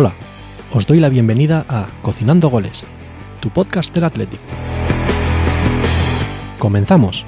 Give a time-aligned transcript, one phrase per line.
[0.00, 0.14] Hola,
[0.72, 2.84] os doy la bienvenida a Cocinando Goles,
[3.40, 4.44] tu podcast del Atlético.
[6.60, 7.26] Comenzamos.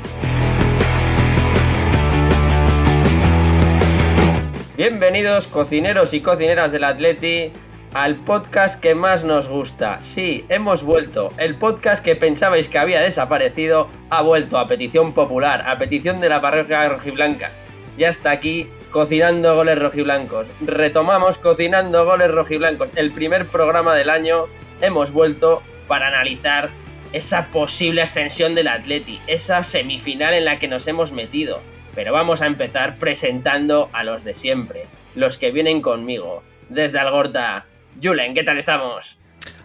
[4.76, 7.50] Bienvenidos cocineros y cocineras del Atleti
[7.92, 9.98] al podcast que más nos gusta.
[10.02, 11.32] Sí, hemos vuelto.
[11.38, 16.28] El podcast que pensabais que había desaparecido ha vuelto a petición popular, a petición de
[16.28, 17.50] la parroquia rojiblanca.
[17.98, 20.48] Ya está aquí Cocinando Goles Rojiblancos.
[20.60, 24.46] Retomamos Cocinando Goles Rojiblancos, el primer programa del año.
[24.80, 26.70] Hemos vuelto para analizar
[27.12, 31.62] esa posible ascensión del Atleti, esa semifinal en la que nos hemos metido.
[31.94, 36.42] Pero vamos a empezar presentando a los de siempre, los que vienen conmigo.
[36.68, 37.66] Desde Algorta,
[38.02, 39.18] Julen, ¿qué tal estamos?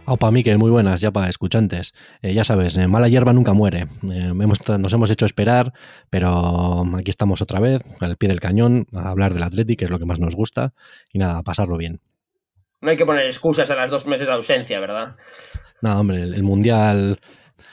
[0.08, 1.94] Opa, Miquel, muy buenas, ya para escuchantes.
[2.22, 3.88] Eh, ya sabes, eh, mala hierba nunca muere.
[4.04, 5.74] Eh, hemos, nos hemos hecho esperar,
[6.12, 9.92] pero aquí estamos otra vez, al pie del cañón, a hablar del Atleti, que es
[9.92, 10.74] lo que más nos gusta,
[11.12, 12.02] y nada, a pasarlo bien.
[12.82, 15.16] No hay que poner excusas a las dos meses de ausencia, ¿verdad?
[15.82, 17.20] Nada, hombre, el, el Mundial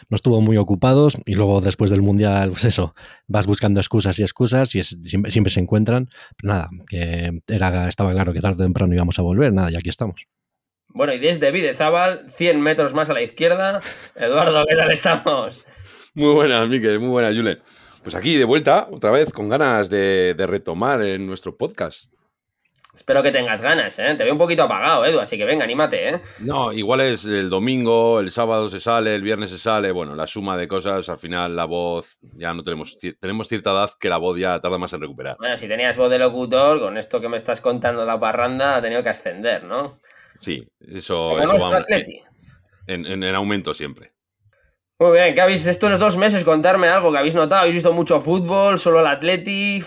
[0.08, 2.94] nos estuvo muy ocupados y luego después del Mundial, pues eso,
[3.26, 6.08] vas buscando excusas y excusas y es, siempre, siempre, se encuentran.
[6.38, 9.76] Pero nada, que era, estaba claro que tarde o temprano íbamos a volver, nada, y
[9.76, 10.28] aquí estamos.
[10.94, 13.80] Bueno, y desde Videzábal, 100 metros más a la izquierda,
[14.14, 15.66] Eduardo, ¿qué tal estamos?
[16.14, 17.62] Muy buenas, Miquel, muy buenas, Julen.
[18.02, 22.12] Pues aquí de vuelta, otra vez, con ganas de, de retomar en nuestro podcast.
[22.94, 24.14] Espero que tengas ganas, ¿eh?
[24.18, 26.20] Te veo un poquito apagado, Edu, así que venga, anímate, ¿eh?
[26.40, 30.26] No, igual es el domingo, el sábado se sale, el viernes se sale, bueno, la
[30.26, 34.18] suma de cosas, al final la voz, ya no tenemos, tenemos cierta edad que la
[34.18, 35.36] voz ya tarda más en recuperar.
[35.38, 38.82] Bueno, si tenías voz de locutor, con esto que me estás contando la parranda, ha
[38.82, 39.98] tenido que ascender, ¿no?
[40.42, 42.20] Sí, eso, Como eso nuestro va Atleti.
[42.88, 44.12] en, en, en aumento siempre.
[44.98, 46.44] Muy bien, ¿qué habéis estos dos meses?
[46.44, 47.60] Contarme algo que habéis notado.
[47.62, 48.78] ¿Habéis visto mucho fútbol?
[48.78, 49.82] ¿Solo el Atleti?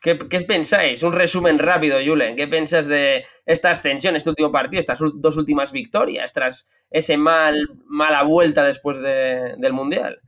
[0.00, 1.02] ¿Qué, ¿Qué, pensáis?
[1.02, 2.34] Un resumen rápido, Julen.
[2.36, 7.56] ¿Qué piensas de esta ascensión, este último partido, estas dos últimas victorias tras ese mal,
[7.86, 10.20] mala vuelta después de, del Mundial?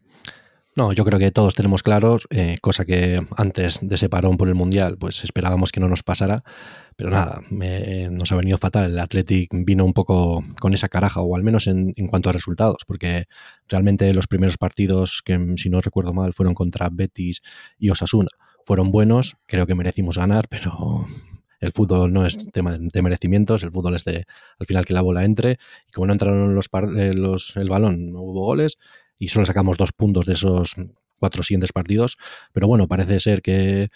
[0.77, 4.47] No, yo creo que todos tenemos claros, eh, cosa que antes de ese parón por
[4.47, 6.45] el Mundial, pues esperábamos que no nos pasara,
[6.98, 7.42] pero nada,
[8.10, 8.91] nos ha venido fatal.
[8.91, 12.78] El Athletic vino un poco con esa caraja, o al menos en, cuanto a resultados,
[12.84, 13.26] porque
[13.69, 17.41] realmente los primeros partidos, que si no recuerdo mal, fueron contra Betis
[17.78, 18.31] y Osasuna,
[18.64, 21.06] fueron buenos, creo que merecimos ganar, pero
[21.60, 24.26] el fútbol no es tema de merecimientos, el fútbol es de
[24.59, 26.69] al final que la bola entre, y como no entraron los,
[27.15, 28.76] los el balón, no hubo goles,
[29.20, 30.75] y solo sacamos dos puntos de esos
[31.19, 32.16] cuatro siguientes partidos.
[32.53, 33.88] Pero bueno, parece ser que,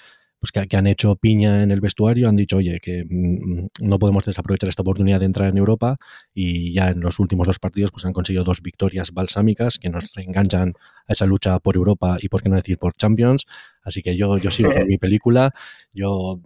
[0.42, 3.98] pues que, que, han hecho piña en el vestuario, han dicho, oye, que mmm, no
[4.00, 5.98] podemos desaprovechar esta oportunidad de entrar en Europa
[6.34, 10.12] y ya en los últimos dos partidos pues han conseguido dos victorias balsámicas que nos
[10.14, 10.72] reenganchan
[11.06, 13.46] a esa lucha por Europa y, por qué no decir, por Champions.
[13.84, 15.54] Así que yo, yo sigo con mi película,
[15.92, 16.40] yo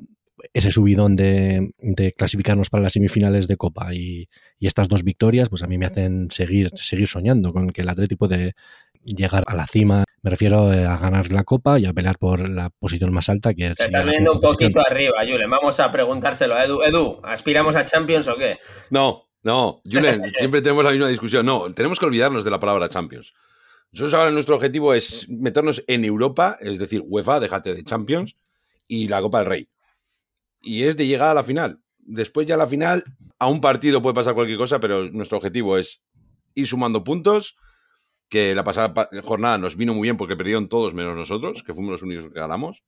[0.53, 5.49] ese subidón de, de, clasificarnos para las semifinales de Copa y, y, estas dos victorias,
[5.49, 8.55] pues a mí me hacen seguir, seguir soñando con que el Atlético puede
[9.07, 10.05] llegar a la cima.
[10.23, 13.69] Me refiero a ganar la Copa y a pelear por la posición más alta que
[13.69, 13.77] es.
[13.77, 15.49] Se está viendo un poquito arriba, Julen.
[15.49, 16.83] Vamos a preguntárselo a Edu.
[16.83, 18.59] Edu, ¿aspiramos a Champions o qué?
[18.91, 21.47] No, no, Julen, siempre tenemos la misma discusión.
[21.47, 23.35] No, tenemos que olvidarnos de la palabra Champions.
[23.93, 28.37] Nosotros ahora nuestro objetivo es meternos en Europa, es decir, UEFA, déjate de Champions,
[28.89, 29.69] y la Copa del Rey
[30.67, 31.81] y es de llegar a la final.
[31.99, 33.05] Después ya a la final,
[33.39, 36.03] a un partido puede pasar cualquier cosa, pero nuestro objetivo es
[36.55, 37.57] ir sumando puntos,
[38.29, 41.93] que la pasada jornada nos vino muy bien porque perdieron todos menos nosotros, que fuimos
[41.93, 42.83] los únicos que ganamos,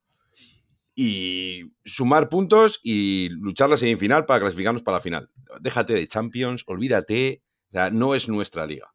[0.95, 5.31] y sumar puntos y luchar la semifinal para clasificarnos para la final.
[5.61, 8.91] Déjate de Champions, olvídate, o sea, no es nuestra liga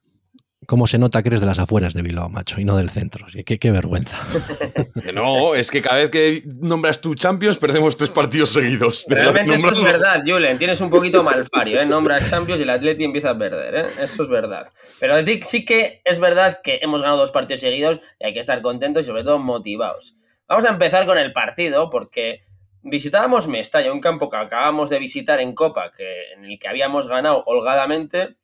[0.66, 3.26] cómo se nota que eres de las afueras de Bilbao, macho, y no del centro.
[3.26, 4.18] Así que qué vergüenza.
[5.14, 9.06] No, es que cada vez que nombras tu Champions perdemos tres partidos seguidos.
[9.08, 10.58] Realmente esto es verdad, Julen.
[10.58, 11.86] Tienes un poquito malfario, ¿eh?
[11.86, 13.86] Nombras Champions y el Atleti empieza a perder, ¿eh?
[14.02, 14.72] Eso es verdad.
[15.00, 15.16] Pero
[15.46, 19.04] sí que es verdad que hemos ganado dos partidos seguidos y hay que estar contentos
[19.04, 20.16] y sobre todo motivados.
[20.48, 22.44] Vamos a empezar con el partido porque
[22.84, 27.08] visitábamos Mestalla, un campo que acabamos de visitar en Copa, que, en el que habíamos
[27.08, 28.36] ganado holgadamente.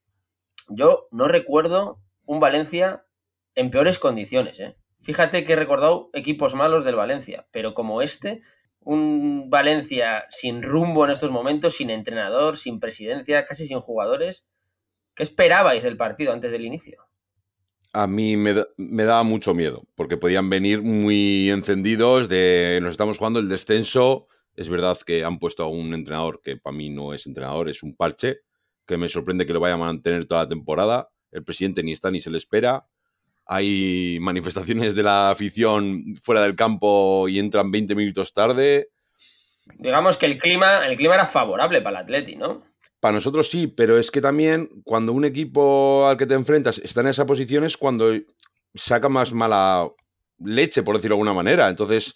[0.69, 1.99] Yo no recuerdo
[2.29, 3.07] un Valencia
[3.55, 4.59] en peores condiciones.
[4.59, 4.77] ¿eh?
[5.01, 8.43] Fíjate que he recordado equipos malos del Valencia, pero como este,
[8.81, 14.45] un Valencia sin rumbo en estos momentos, sin entrenador, sin presidencia, casi sin jugadores.
[15.15, 17.03] ¿Qué esperabais del partido antes del inicio?
[17.93, 22.91] A mí me, da, me daba mucho miedo, porque podían venir muy encendidos de nos
[22.91, 24.27] estamos jugando el descenso.
[24.55, 27.81] Es verdad que han puesto a un entrenador que para mí no es entrenador, es
[27.81, 28.41] un parche,
[28.85, 32.09] que me sorprende que lo vaya a mantener toda la temporada el presidente ni está
[32.11, 32.81] ni se le espera.
[33.45, 38.89] Hay manifestaciones de la afición fuera del campo y entran 20 minutos tarde.
[39.77, 42.63] Digamos que el clima, el clima era favorable para el Atleti, ¿no?
[42.99, 47.01] Para nosotros sí, pero es que también cuando un equipo al que te enfrentas está
[47.01, 48.11] en esa posición es cuando
[48.75, 49.87] saca más mala
[50.39, 51.69] leche, por decirlo de alguna manera.
[51.69, 52.15] Entonces,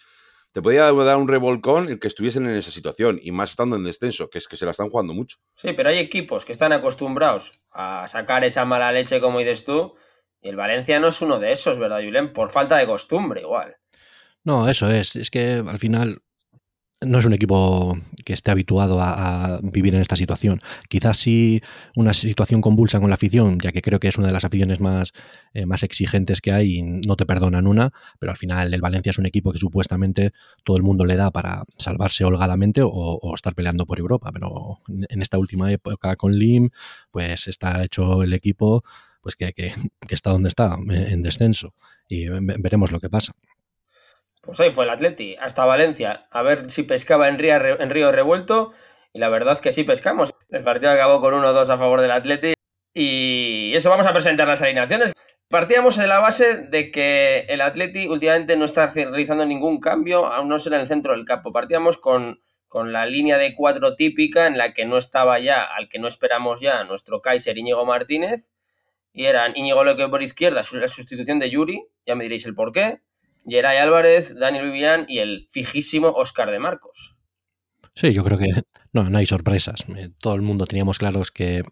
[0.54, 3.84] te podía dar un revolcón el que estuviesen en esa situación, y más estando en
[3.84, 5.40] descenso, que es que se la están jugando mucho.
[5.56, 9.96] Sí, pero hay equipos que están acostumbrados a sacar esa mala leche, como dices tú,
[10.42, 12.34] y el Valencia no es uno de esos, ¿verdad, Julen?
[12.34, 13.78] Por falta de costumbre, igual.
[14.44, 15.16] No, eso es.
[15.16, 16.22] Es que al final
[17.06, 20.62] no es un equipo que esté habituado a, vivir en esta situación.
[20.90, 21.62] Quizás sí
[21.96, 24.80] una situación convulsa con la afición, ya que creo que es una de las aficiones
[24.80, 25.14] más,
[25.54, 29.10] eh, más exigentes que hay y no te perdonan una, pero al final el Valencia
[29.12, 30.32] es un equipo que supuestamente
[30.64, 35.22] todo el mundo le da para salvarse holgadamente o, estar peleando por Europa, pero en
[35.22, 36.70] esta última época con Lim,
[37.12, 38.84] pues está hecho el equipo
[39.22, 39.74] pues que, que
[40.10, 41.74] está donde está, en descenso,
[42.10, 43.34] y veremos lo que pasa.
[44.44, 48.12] Pues hoy fue el Atleti, hasta Valencia, a ver si pescaba en Río, en Río
[48.12, 48.74] Revuelto.
[49.14, 50.34] Y la verdad es que sí pescamos.
[50.50, 52.54] El partido acabó con 1-2 a favor del Atleti.
[52.94, 55.14] Y eso vamos a presentar las alineaciones.
[55.48, 60.50] Partíamos de la base de que el Atleti últimamente no está realizando ningún cambio, aún
[60.50, 61.54] no ser en el centro del campo.
[61.54, 65.88] Partíamos con, con la línea de cuatro típica en la que no estaba ya, al
[65.88, 68.52] que no esperamos ya, nuestro Kaiser Íñigo Martínez.
[69.14, 72.74] Y eran Íñigo Leque por izquierda, la sustitución de Yuri, ya me diréis el por
[72.74, 73.00] qué.
[73.46, 77.18] Geray Álvarez, Daniel Vivian y el fijísimo Oscar de Marcos.
[77.96, 79.86] Sí, yo creo que no, no hay sorpresas.
[79.96, 81.64] Eh, todo el mundo teníamos claros que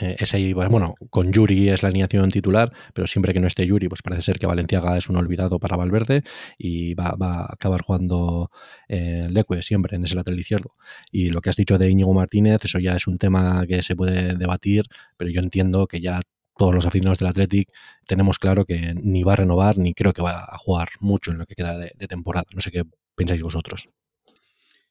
[0.00, 3.88] eh, ese bueno, con Yuri es la alineación titular, pero siempre que no esté Yuri,
[3.88, 6.22] pues parece ser que Valenciaga es un olvidado para Valverde
[6.56, 8.50] y va, a acabar jugando
[8.88, 10.74] eh, Leque siempre en ese lateral izquierdo.
[11.10, 13.96] Y lo que has dicho de Íñigo Martínez, eso ya es un tema que se
[13.96, 14.84] puede debatir,
[15.16, 16.20] pero yo entiendo que ya
[16.58, 17.70] todos los aficionados del Athletic
[18.06, 21.38] tenemos claro que ni va a renovar ni creo que va a jugar mucho en
[21.38, 22.44] lo que queda de, temporada.
[22.52, 22.82] No sé qué
[23.14, 23.86] pensáis vosotros.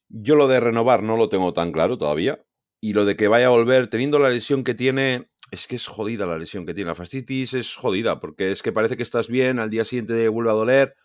[0.08, 2.42] Yo lo de renovar no lo tengo tan claro todavía.
[2.80, 5.88] Y lo de que vaya a volver, teniendo la lesión que tiene, es que es
[5.88, 6.90] jodida la lesión que tiene.
[6.90, 10.52] La fascitis es jodida, porque es que parece que estás bien, al día siguiente vuelve
[10.52, 10.96] a doler.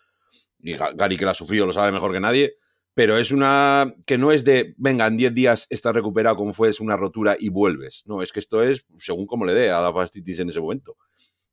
[0.59, 2.55] Y Gary, que la ha sufrido, lo sabe mejor que nadie
[2.93, 6.69] pero es una que no es de, venga, en 10 días estás recuperado como fue,
[6.69, 8.03] es una rotura y vuelves.
[8.05, 10.97] No, es que esto es según como le dé a la fastitis en ese momento.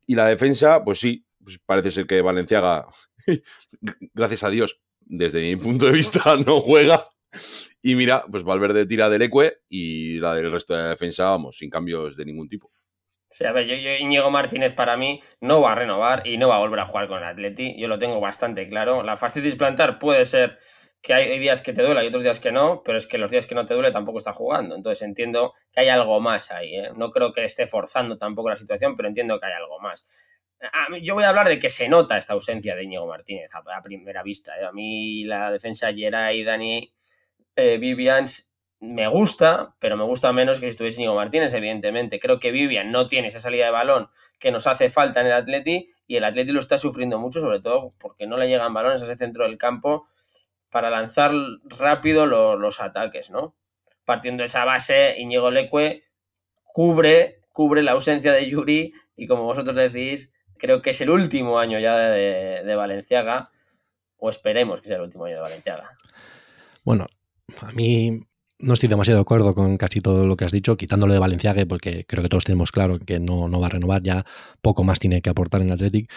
[0.07, 2.87] Y la defensa, pues sí, pues parece ser que Valenciaga,
[4.15, 7.09] gracias a Dios, desde mi punto de vista, no juega.
[7.83, 11.57] Y mira, pues Valverde tira del Ecue y la del resto de la defensa, vamos,
[11.57, 12.71] sin cambios de ningún tipo.
[13.31, 16.49] Sí, a ver, yo, yo, Íñigo Martínez para mí no va a renovar y no
[16.49, 17.81] va a volver a jugar con el Atleti.
[17.81, 19.05] Yo lo tengo bastante claro.
[19.05, 20.59] La fastitis plantar puede ser
[21.03, 23.31] que hay, días que te duele y otros días que no, pero es que los
[23.31, 24.75] días que no te duele tampoco está jugando.
[24.75, 26.77] Entonces entiendo que hay algo más ahí.
[26.77, 26.91] ¿eh?
[26.97, 30.05] No creo que esté forzando tampoco la situación, pero entiendo que hay algo más.
[31.03, 34.23] yo voy a hablar de que se nota esta ausencia de Íñigo Martínez a, primera
[34.23, 34.59] vista.
[34.59, 34.65] ¿eh?
[34.65, 36.93] A mí la defensa y Dani
[37.57, 38.51] eh, Vivians
[38.81, 42.19] me gusta, pero me gusta menos que si estuviese Íñigo Martínez, evidentemente.
[42.19, 44.09] Creo que Vivian no tiene esa salida de balón
[44.39, 47.61] que nos hace falta en el Atleti y el Atleti lo está sufriendo mucho, sobre
[47.61, 50.07] todo porque no le llegan balones a ese centro del campo
[50.71, 51.33] para lanzar
[51.65, 53.55] rápido los ataques, ¿no?
[54.05, 56.05] Partiendo de esa base, Iñigo Leque
[56.65, 61.59] cubre, cubre la ausencia de Yuri y como vosotros decís, creo que es el último
[61.59, 63.51] año ya de, de Valenciaga,
[64.17, 65.97] o esperemos que sea el último año de Valenciaga.
[66.85, 67.07] Bueno,
[67.61, 68.21] a mí
[68.59, 71.65] no estoy demasiado de acuerdo con casi todo lo que has dicho, quitándolo de Valenciaga,
[71.67, 74.25] porque creo que todos tenemos claro que no, no va a renovar, ya
[74.61, 76.11] poco más tiene que aportar en el Athletic,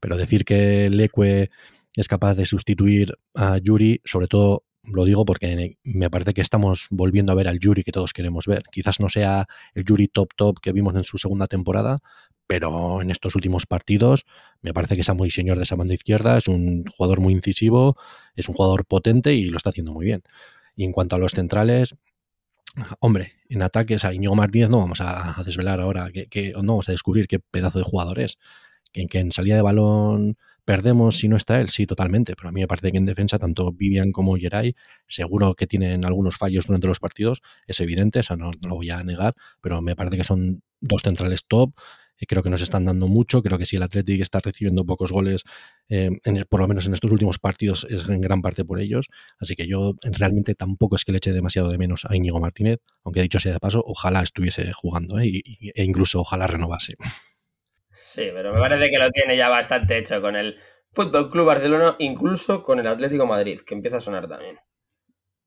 [0.00, 1.50] pero decir que Leque
[1.96, 6.86] es capaz de sustituir a Yuri, sobre todo lo digo porque me parece que estamos
[6.90, 8.62] volviendo a ver al Yuri que todos queremos ver.
[8.70, 11.98] Quizás no sea el Yuri top top que vimos en su segunda temporada,
[12.46, 14.24] pero en estos últimos partidos
[14.62, 17.96] me parece que es muy señor de esa banda izquierda, es un jugador muy incisivo,
[18.34, 20.22] es un jugador potente y lo está haciendo muy bien.
[20.76, 21.94] Y en cuanto a los centrales,
[23.00, 26.92] hombre, en ataques a Iñigo Martínez no vamos a, desvelar ahora, que, no vamos a
[26.92, 28.38] descubrir qué pedazo de jugador es.
[28.92, 30.36] En que en salida de balón
[30.70, 31.68] ¿Perdemos si no está él?
[31.68, 35.56] Sí, totalmente, pero a mí me parece que en defensa tanto Vivian como Geray seguro
[35.56, 39.34] que tienen algunos fallos durante los partidos, es evidente, eso no, lo voy a negar,
[39.60, 41.72] pero me parece que son dos centrales top,
[42.20, 45.10] y creo que nos están dando mucho, creo que si el Athletic está recibiendo pocos
[45.10, 45.42] goles,
[45.88, 46.08] eh,
[46.48, 49.08] por lo menos en estos últimos partidos, es en gran parte por ellos,
[49.40, 52.78] así que yo realmente tampoco es que le eche demasiado de menos a Íñigo Martínez,
[53.02, 55.42] aunque dicho sea de paso, ojalá estuviese jugando ¿eh?
[55.74, 56.94] e incluso ojalá renovase.
[57.92, 60.56] Sí, pero me parece que lo tiene ya bastante hecho con el
[60.92, 64.58] Fútbol Club Barcelona, incluso con el Atlético Madrid, que empieza a sonar también.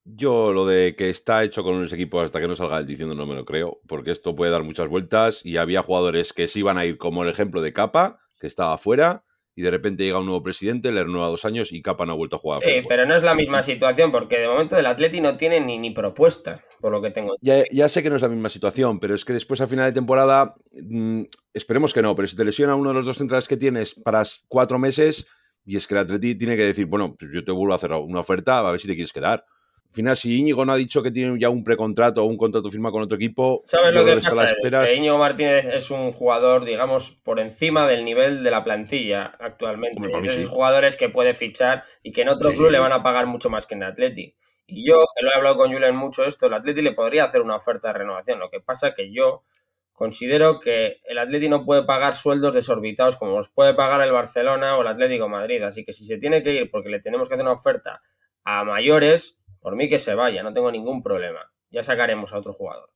[0.05, 3.15] Yo lo de que está hecho con unos equipos hasta que no salga el diciendo
[3.15, 6.59] no me lo creo, porque esto puede dar muchas vueltas y había jugadores que se
[6.59, 9.23] iban a ir como el ejemplo de Capa, que estaba fuera,
[9.55, 12.15] y de repente llega un nuevo presidente, le renueva dos años y Capa no ha
[12.15, 12.61] vuelto a jugar.
[12.63, 15.77] Sí, pero no es la misma situación porque de momento el Atleti no tiene ni,
[15.77, 17.35] ni propuesta, por lo que tengo.
[17.41, 19.85] Ya, ya, sé que no es la misma situación, pero es que después a final
[19.85, 23.47] de temporada, mmm, esperemos que no, pero si te lesiona uno de los dos centrales
[23.47, 25.27] que tienes para cuatro meses,
[25.65, 27.91] y es que el Atleti tiene que decir, bueno, pues yo te vuelvo a hacer
[27.93, 29.45] una oferta a ver si te quieres quedar.
[29.93, 32.71] Al final, si Íñigo no ha dicho que tiene ya un precontrato o un contrato
[32.71, 34.45] firmado con otro equipo, ¿sabes lo que pasa?
[34.45, 34.89] Esperas...
[34.89, 39.99] Que Íñigo Martínez es un jugador, digamos, por encima del nivel de la plantilla actualmente.
[39.99, 40.49] Bueno, es esos sí.
[40.49, 42.71] jugadores que puede fichar y que en otro sí, club sí.
[42.71, 44.35] le van a pagar mucho más que en el Atleti.
[44.65, 47.41] Y yo, que lo he hablado con Julen mucho esto, el Atleti le podría hacer
[47.41, 48.39] una oferta de renovación.
[48.39, 49.43] Lo que pasa es que yo
[49.91, 54.75] considero que el Atleti no puede pagar sueldos desorbitados como los puede pagar el Barcelona
[54.75, 55.61] o el Atlético Madrid.
[55.61, 58.01] Así que si se tiene que ir porque le tenemos que hacer una oferta
[58.43, 61.39] a mayores, por mí que se vaya, no tengo ningún problema.
[61.71, 62.89] Ya sacaremos a otro jugador.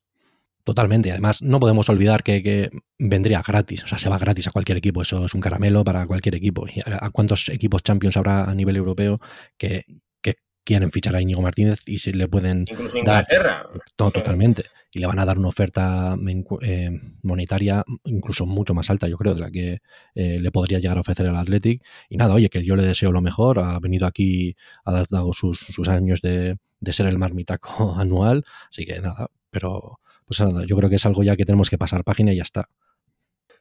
[0.65, 1.11] Totalmente.
[1.11, 2.69] Además, no podemos olvidar que,
[2.99, 3.85] vendría gratis.
[3.85, 5.01] O sea, se va gratis a cualquier equipo.
[5.01, 6.67] Eso es un caramelo para cualquier equipo.
[6.67, 9.19] ¿Y a, a cuántos equipos Champions habrá a nivel europeo
[9.57, 9.85] que,
[10.67, 12.65] quieren fichar a Íñigo Martínez y se le pueden.
[12.69, 13.63] Incluso Inglaterra.
[13.63, 14.11] Dar, no, sí.
[14.11, 14.65] Totalmente.
[14.91, 16.17] Y le van a dar una oferta
[16.61, 16.91] eh,
[17.23, 19.77] monetaria incluso mucho más alta, yo creo, de la que
[20.13, 21.81] eh, le podría llegar a ofrecer al Athletic.
[22.09, 23.59] Y nada, oye, que yo le deseo lo mejor.
[23.59, 28.43] Ha venido aquí, ha dado sus, sus años de, de ser el marmitaco anual.
[28.69, 31.77] Así que nada, pero pues nada, yo creo que es algo ya que tenemos que
[31.77, 32.67] pasar página y ya está.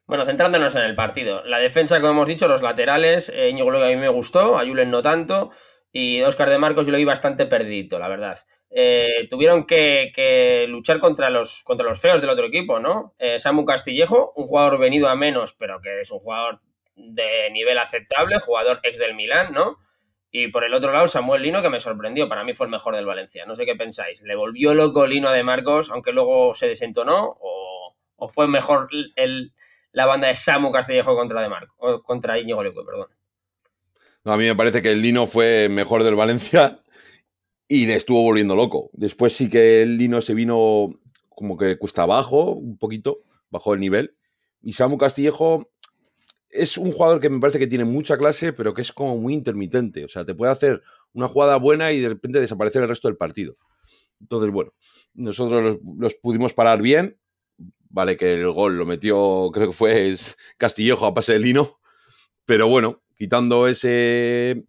[0.07, 1.45] Bueno, centrándonos en el partido.
[1.45, 4.59] La defensa, como hemos dicho, los laterales, eh, Íñigo lo que a mí me gustó,
[4.59, 5.51] a Julen no tanto,
[5.99, 8.39] y Oscar de Marcos yo lo vi bastante perdido, la verdad.
[8.69, 13.15] Eh, tuvieron que, luchar contra los, contra los feos del otro equipo, ¿no?
[13.19, 16.61] Eh, Samu Castillejo, un jugador venido a menos, pero que es un jugador
[16.97, 19.79] de nivel aceptable, jugador ex del Milán, ¿no?
[20.31, 22.29] Y por el otro lado, Samuel Lino, que me sorprendió.
[22.29, 23.47] Para mí fue el mejor del Valencia.
[23.47, 24.21] No sé qué pensáis.
[24.21, 27.39] ¿Le volvió loco Lino a De Marcos, aunque luego se desentonó?
[27.41, 29.55] ¿O, o fue mejor el,
[29.93, 32.03] la banda de Samu Castillejo contra De Marcos?
[32.03, 33.09] Contra Íñigo Leque, perdón.
[34.27, 36.83] A mí me parece que el Lino fue mejor del Valencia
[37.69, 38.91] y le estuvo volviendo loco.
[38.93, 43.79] Después sí que el Lino se vino como que cuesta abajo, un poquito, bajo el
[43.79, 44.17] nivel.
[44.63, 45.71] Y Samu Castillejo
[46.51, 49.33] es un jugador que me parece que tiene mucha clase, pero que es como muy
[49.33, 50.05] intermitente.
[50.05, 53.17] O sea, te puede hacer una jugada buena y de repente desaparecer el resto del
[53.17, 53.57] partido.
[54.21, 54.73] Entonces, bueno,
[55.15, 57.17] nosotros los, los pudimos parar bien.
[57.91, 60.17] Vale, que el gol lo metió, creo que fue
[60.57, 61.79] Castillejo a pase de Lino.
[62.45, 64.65] Pero bueno, quitando ese,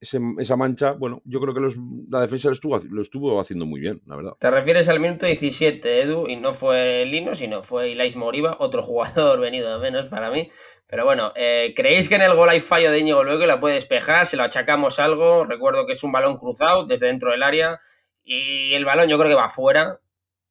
[0.00, 1.76] ese, esa mancha, bueno, yo creo que los,
[2.08, 4.32] la defensa lo estuvo, haciendo muy bien, la verdad.
[4.38, 8.82] Te refieres al minuto 17, Edu, y no fue Lino, sino fue Ilais Moriba, otro
[8.82, 10.50] jugador venido de menos para mí.
[10.86, 13.60] Pero bueno, eh, ¿creéis que en el gol hay fallo de Íñigo luego que la
[13.60, 14.26] puede despejar?
[14.26, 15.44] ¿Se lo achacamos algo?
[15.44, 17.78] Recuerdo que es un balón cruzado desde dentro del área
[18.24, 20.00] y el balón yo creo que va afuera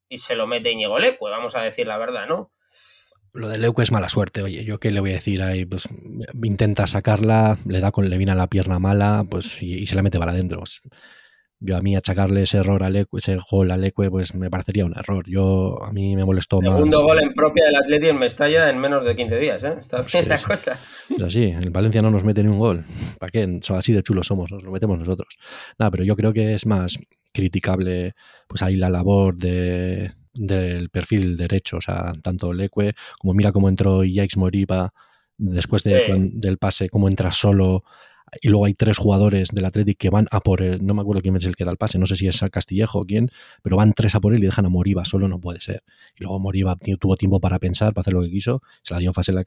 [0.08, 2.52] y se lo mete Íñigo Leque, vamos a decir la verdad, ¿no?
[3.32, 5.88] Lo de Leuco es mala suerte, oye, yo qué le voy a decir ahí, pues
[6.42, 9.94] intenta sacarla, le da con le viene a la pierna mala, pues y, y se
[9.94, 10.60] la mete para adentro.
[10.60, 10.82] Pues,
[11.60, 14.84] yo a mí achacarle ese error a Leque, ese gol a Leque, pues me parecería
[14.84, 15.24] un error.
[15.28, 16.78] Yo a mí me molestó Segundo más.
[16.78, 19.74] Segundo gol en propia del Atleti en Mestalla en menos de 15 días, ¿eh?
[19.78, 20.78] Está bien es la cosa.
[21.16, 22.84] Es así, en Valencia no nos mete ni un gol.
[23.18, 23.60] ¿Para qué?
[23.70, 25.36] Así de chulos somos, nos lo metemos nosotros.
[25.78, 26.98] Nada, pero yo creo que es más
[27.32, 28.14] criticable
[28.46, 33.68] pues ahí la labor de, del perfil derecho, o sea, tanto Leque como mira cómo
[33.68, 34.92] entró Yikes Moriba
[35.36, 36.30] después de, sí.
[36.34, 37.84] del pase, cómo entra solo
[38.40, 41.22] y luego hay tres jugadores del Athletic que van a por él, no me acuerdo
[41.22, 43.28] quién es el que da el pase, no sé si es Castillejo o quién,
[43.62, 45.82] pero van tres a por él y dejan a Moriba, solo no puede ser.
[46.16, 49.12] Y luego Moriba tuvo tiempo para pensar, para hacer lo que quiso, se la dio
[49.12, 49.44] fácil a,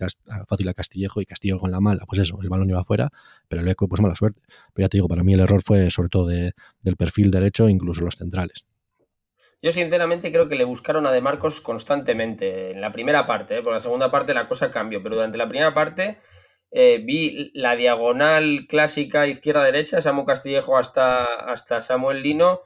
[0.48, 3.10] fácil a Castillejo y Castillo con la mala, pues eso, el balón iba afuera,
[3.48, 4.42] pero el eco pues mala suerte.
[4.74, 7.70] Pero ya te digo, para mí el error fue sobre todo de, del perfil derecho,
[7.70, 8.66] incluso los centrales.
[9.62, 13.62] Yo sinceramente creo que le buscaron a De Marcos constantemente en la primera parte, ¿eh?
[13.62, 16.20] por la segunda parte la cosa cambió, pero durante la primera parte
[16.72, 22.62] eh, vi la diagonal clásica izquierda-derecha, Samu Castillejo hasta, hasta Samuel Lino,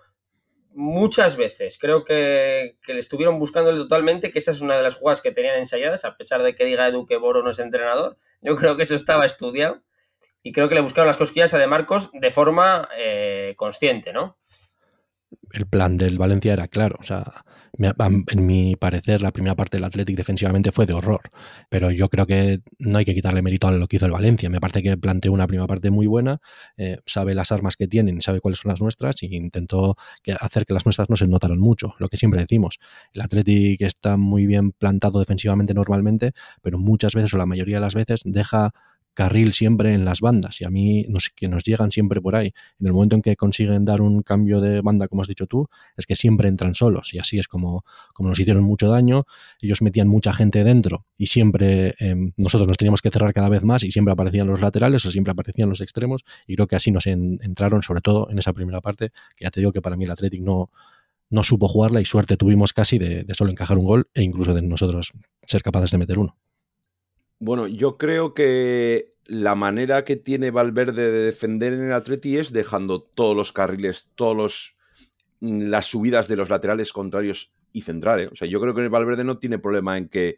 [0.75, 1.77] muchas veces.
[1.79, 5.31] Creo que, que, le estuvieron buscando totalmente, que esa es una de las jugadas que
[5.31, 8.17] tenían ensayadas, a pesar de que diga Edu que Boro no es entrenador.
[8.41, 9.81] Yo creo que eso estaba estudiado
[10.43, 14.37] y creo que le buscaron las cosquillas a De Marcos de forma eh, consciente, ¿no?
[15.51, 16.95] El plan del Valencia era claro.
[16.99, 17.45] O sea,
[17.77, 21.21] en mi parecer, la primera parte del Athletic defensivamente fue de horror.
[21.69, 24.49] Pero yo creo que no hay que quitarle mérito a lo que hizo el Valencia.
[24.49, 26.39] Me parece que planteó una primera parte muy buena,
[26.77, 29.97] eh, sabe las armas que tienen, sabe cuáles son las nuestras y intentó
[30.39, 31.95] hacer que las nuestras no se notaran mucho.
[31.99, 32.79] Lo que siempre decimos.
[33.13, 37.81] El Athletic está muy bien plantado defensivamente normalmente, pero muchas veces o la mayoría de
[37.81, 38.73] las veces deja
[39.15, 42.53] carril siempre en las bandas y a mí nos, que nos llegan siempre por ahí.
[42.79, 45.67] En el momento en que consiguen dar un cambio de banda, como has dicho tú,
[45.97, 49.25] es que siempre entran solos y así es como, como nos hicieron mucho daño.
[49.61, 53.63] Ellos metían mucha gente dentro y siempre em, nosotros nos teníamos que cerrar cada vez
[53.63, 56.91] más y siempre aparecían los laterales o siempre aparecían los extremos y creo que así
[56.91, 60.03] nos entraron, sobre todo en esa primera parte, que ya te digo que para mí
[60.03, 60.69] el Athletic no,
[61.29, 64.53] no supo jugarla y suerte tuvimos casi de, de solo encajar un gol e incluso
[64.53, 66.37] de nosotros ser capaces de meter uno.
[67.39, 72.53] Bueno, yo creo que la manera que tiene Valverde de defender en el Atleti es
[72.53, 74.75] dejando todos los carriles, todas
[75.41, 78.29] mm, las subidas de los laterales contrarios y centrales.
[78.31, 80.37] O sea, yo creo que Valverde no tiene problema en que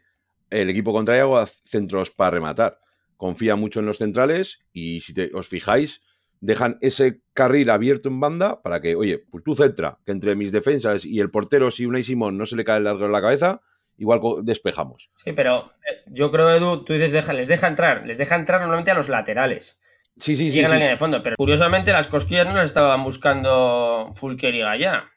[0.50, 2.80] el equipo contrario haga centros para rematar.
[3.16, 6.02] Confía mucho en los centrales y si os fijáis,
[6.40, 10.52] dejan ese carril abierto en banda para que, oye, pues tú centra, que entre mis
[10.52, 13.20] defensas y el portero, si Unai Simón no se le cae el largo en la
[13.20, 13.60] cabeza,
[13.98, 15.10] igual despejamos.
[15.16, 18.60] Sí, pero eh, yo creo, Edu, tú dices, deja, les deja entrar, les deja entrar
[18.60, 19.78] normalmente a los laterales.
[20.16, 20.60] Sí, sí, sí.
[20.60, 24.60] En la línea de fondo, pero curiosamente las cosquillas no las estaban buscando Fulker y
[24.60, 25.10] Gallá.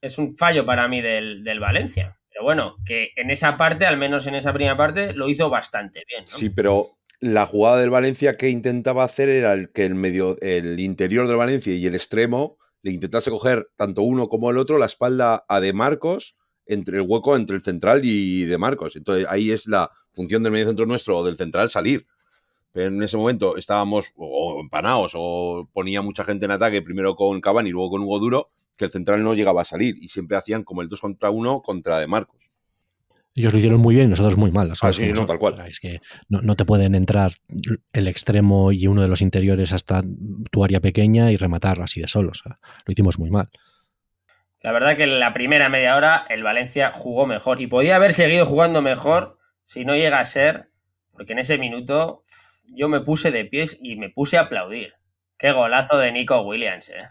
[0.00, 2.18] Es un fallo para mí del, Valencia.
[2.30, 6.02] Pero bueno, que en esa parte, al menos en esa primera parte, lo hizo bastante
[6.08, 6.24] bien.
[6.26, 10.80] Sí, pero la jugada del Valencia que intentaba hacer era el que el medio, el
[10.80, 14.86] interior del Valencia y el extremo le intentase coger tanto uno como el otro la
[14.86, 16.36] espalda a De Marcos
[16.70, 18.96] entre el hueco entre el central y De Marcos.
[18.96, 22.06] Entonces ahí es la función del medio centro nuestro o del central salir.
[22.72, 27.40] Pero en ese momento estábamos o empanados o ponía mucha gente en ataque, primero con
[27.40, 30.36] Cavani y luego con Hugo Duro, que el central no llegaba a salir y siempre
[30.36, 32.50] hacían como el 2 contra 1 contra De Marcos.
[33.34, 34.72] Ellos lo hicieron muy bien y nosotros muy mal.
[34.80, 35.60] Ah, sí, no, tal cual.
[35.68, 37.32] Es que no, te pueden entrar
[37.92, 40.02] el extremo y uno de los interiores hasta
[40.50, 42.32] tu área pequeña y rematar así de solo.
[42.44, 43.48] lo hicimos muy mal.
[44.62, 48.12] La verdad que en la primera media hora el Valencia jugó mejor y podía haber
[48.12, 50.70] seguido jugando mejor si no llega a ser,
[51.12, 52.22] porque en ese minuto
[52.66, 54.94] yo me puse de pies y me puse a aplaudir.
[55.38, 57.08] Qué golazo de Nico Williams, eh.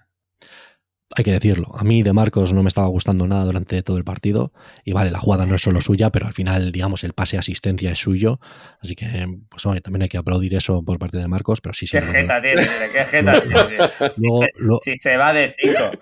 [1.16, 4.04] Hay que decirlo, a mí de Marcos no me estaba gustando nada durante todo el
[4.04, 4.54] partido
[4.86, 7.90] y vale, la jugada no es solo suya, pero al final, digamos, el pase asistencia
[7.90, 8.40] es suyo,
[8.80, 11.98] así que pues también hay que aplaudir eso por parte de Marcos, pero sí, sí.
[11.98, 12.62] Qué jeta tiene,
[12.94, 13.42] qué jeta
[14.16, 14.48] tiene.
[14.82, 16.00] si, se va de cinco.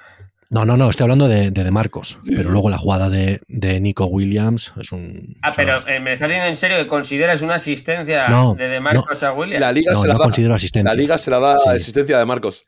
[0.50, 2.18] No, no, no, estoy hablando de, de, Marcos.
[2.26, 3.40] Pero luego la jugada de,
[3.82, 5.36] Nico Williams es un.
[5.42, 9.24] Ah, pero eh, me estás diciendo en serio que consideras una asistencia de De Marcos
[9.24, 9.60] a Williams.
[9.60, 10.26] La liga se la da.
[10.26, 10.84] Asistencia.
[10.84, 12.66] La liga se la da asistencia de Marcos.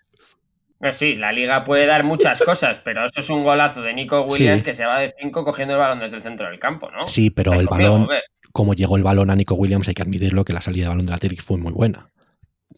[0.81, 4.21] Eh, sí, la liga puede dar muchas cosas, pero eso es un golazo de Nico
[4.23, 7.07] Williams que se va de 5 cogiendo el balón desde el centro del campo, ¿no?
[7.07, 8.07] Sí, pero el balón,
[8.51, 11.05] como llegó el balón a Nico Williams, hay que admitirlo que la salida de balón
[11.05, 12.09] de la Atlético fue muy buena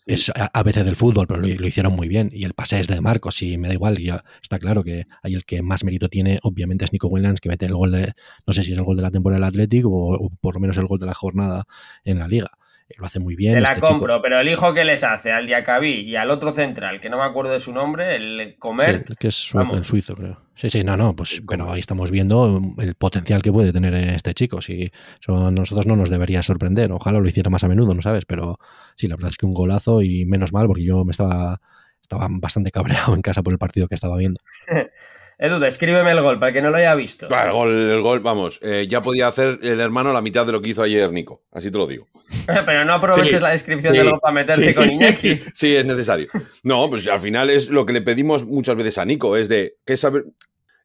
[0.06, 2.30] es a, veces del fútbol, pero lo, hicieron muy bien.
[2.34, 3.98] Y el pase es de Marcos, y me da igual.
[3.98, 7.50] Ya está claro que hay el que más mérito tiene, obviamente, es Nico Williams, que
[7.50, 8.14] mete el gol de,
[8.46, 10.78] no sé si es el gol de la temporada del Atlético o, por lo menos
[10.78, 11.66] el gol de la jornada
[12.04, 12.50] en la liga.
[12.98, 13.54] Lo hace muy bien.
[13.54, 16.52] Te la este compro, pero el hijo que les hace al Diacabí y al otro
[16.52, 19.06] central, que no me acuerdo de su nombre, el Comer.
[19.18, 20.42] que es el suizo, creo.
[20.62, 24.36] Sí, sí, no, no, pues pero ahí estamos viendo el potencial que puede tener este
[24.36, 24.62] chico.
[24.62, 24.92] Si
[25.28, 26.92] a nosotros no nos debería sorprender.
[26.92, 28.26] Ojalá lo hiciera más a menudo, ¿no sabes?
[28.28, 28.60] Pero
[28.96, 31.60] sí, la verdad es que un golazo y menos mal porque yo me estaba,
[32.00, 34.40] estaba bastante cabreado en casa por el partido que estaba viendo.
[35.40, 37.28] Edu, descríbeme el gol para que no lo haya visto.
[37.28, 40.62] el gol, el gol vamos, eh, ya podía hacer el hermano la mitad de lo
[40.62, 42.06] que hizo ayer Nico, así te lo digo.
[42.68, 45.40] Pero no aproveches la descripción de del gol para meterte con Iñaki.
[45.56, 46.28] Sí, es necesario.
[46.62, 49.78] No, pues al final es lo que le pedimos muchas veces a Nico, es de
[49.84, 50.12] que esa,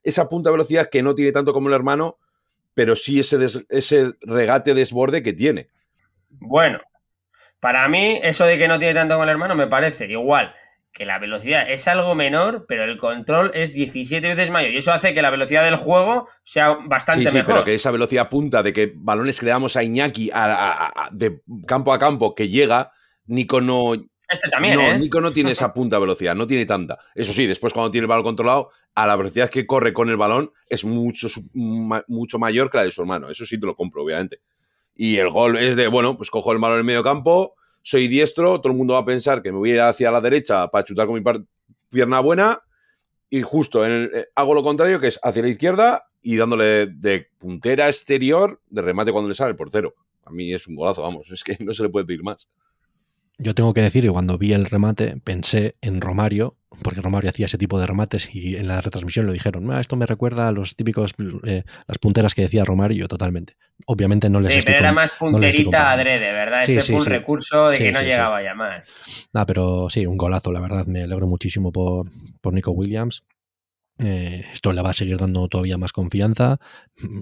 [0.06, 2.18] esa punta de velocidad que no tiene tanto como el hermano,
[2.74, 3.38] pero sí ese,
[3.68, 5.68] ese regate desborde que tiene.
[6.30, 6.80] Bueno,
[7.60, 10.54] para mí eso de que no tiene tanto como el hermano me parece igual
[10.96, 14.70] que la velocidad es algo menor, pero el control es 17 veces mayor.
[14.70, 17.90] Y eso hace que la velocidad del juego sea bastante sí, sí, pero que esa
[17.90, 20.30] velocidad punta de que balones que le damos a Iñaki
[21.12, 22.92] de campo a campo que llega,
[23.26, 23.92] Nico no.
[24.28, 24.98] Este también, no, ¿eh?
[24.98, 26.98] Nico no tiene esa punta velocidad, no tiene tanta.
[27.14, 30.16] Eso sí, después cuando tiene el balón controlado, a la velocidad que corre con el
[30.16, 33.30] balón es mucho, mucho mayor que la de su hermano.
[33.30, 34.40] Eso sí te lo compro, obviamente.
[34.96, 38.08] Y el gol es de, bueno, pues cojo el balón en el medio campo, soy
[38.08, 40.66] diestro, todo el mundo va a pensar que me voy a ir hacia la derecha
[40.68, 41.46] para chutar con mi
[41.90, 42.60] pierna buena
[43.30, 47.28] y justo en eh, hago lo contrario, que es hacia la izquierda y dándole de
[47.38, 49.94] puntera exterior de remate cuando le sale el portero.
[50.24, 52.48] A mí es un golazo, vamos, es que no se le puede pedir más.
[53.38, 57.46] Yo tengo que decir que cuando vi el remate pensé en Romario, porque Romario hacía
[57.46, 60.52] ese tipo de remates y en la retransmisión lo dijeron, ah, esto me recuerda a
[60.52, 63.56] los típicos, eh, las punteras que decía Romario totalmente.
[63.86, 66.62] Obviamente no les Sí, pero era más punterita adrede, ¿verdad?
[66.68, 68.90] este fue un recurso de que no llegaba ya más.
[69.34, 73.24] Ah, pero sí, un golazo, la verdad, me alegro muchísimo por, por Nico Williams.
[73.98, 76.58] Eh, esto le va a seguir dando todavía más confianza.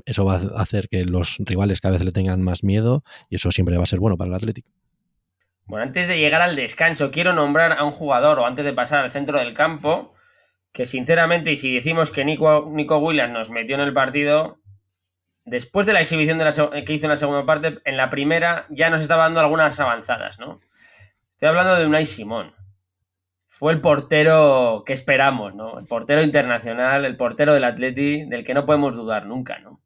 [0.04, 3.50] Eso va a hacer que los rivales cada vez le tengan más miedo y eso
[3.50, 4.70] siempre va a ser bueno para el Atlético.
[5.66, 9.04] Bueno, antes de llegar al descanso, quiero nombrar a un jugador, o antes de pasar
[9.04, 10.14] al centro del campo,
[10.72, 14.60] que sinceramente, y si decimos que Nico, Nico Williams nos metió en el partido,
[15.44, 18.66] después de la exhibición de la, que hizo en la segunda parte, en la primera
[18.70, 20.60] ya nos estaba dando algunas avanzadas, ¿no?
[21.30, 22.54] Estoy hablando de Unai Simón.
[23.46, 25.78] Fue el portero que esperamos, ¿no?
[25.78, 29.80] El portero internacional, el portero del Atleti, del que no podemos dudar nunca, ¿no?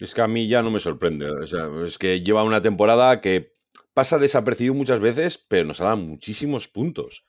[0.00, 1.30] Es que a mí ya no me sorprende.
[1.30, 3.57] O sea, es que lleva una temporada que
[3.98, 7.24] pasa desapercibido muchas veces, pero nos ha dado muchísimos puntos.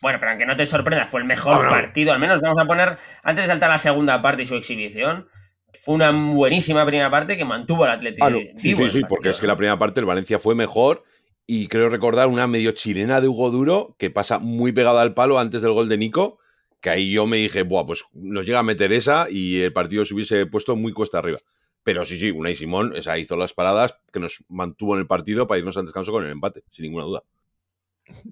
[0.00, 2.14] Bueno, pero aunque no te sorprenda, fue el mejor partido.
[2.14, 5.28] Al menos vamos a poner, antes de saltar la segunda parte y su exhibición,
[5.74, 8.28] fue una buenísima primera parte que mantuvo al Atlético.
[8.28, 11.04] Ah, sí, sí, sí, porque es que la primera parte el Valencia fue mejor
[11.46, 15.38] y creo recordar una medio chilena de Hugo Duro que pasa muy pegada al palo
[15.38, 16.38] antes del gol de Nico,
[16.80, 20.06] que ahí yo me dije, buah, pues nos llega a meter esa y el partido
[20.06, 21.40] se hubiese puesto muy cuesta arriba.
[21.82, 25.46] Pero sí, sí, Unai Simón esa hizo las paradas que nos mantuvo en el partido
[25.46, 27.22] para irnos al descanso con el empate, sin ninguna duda.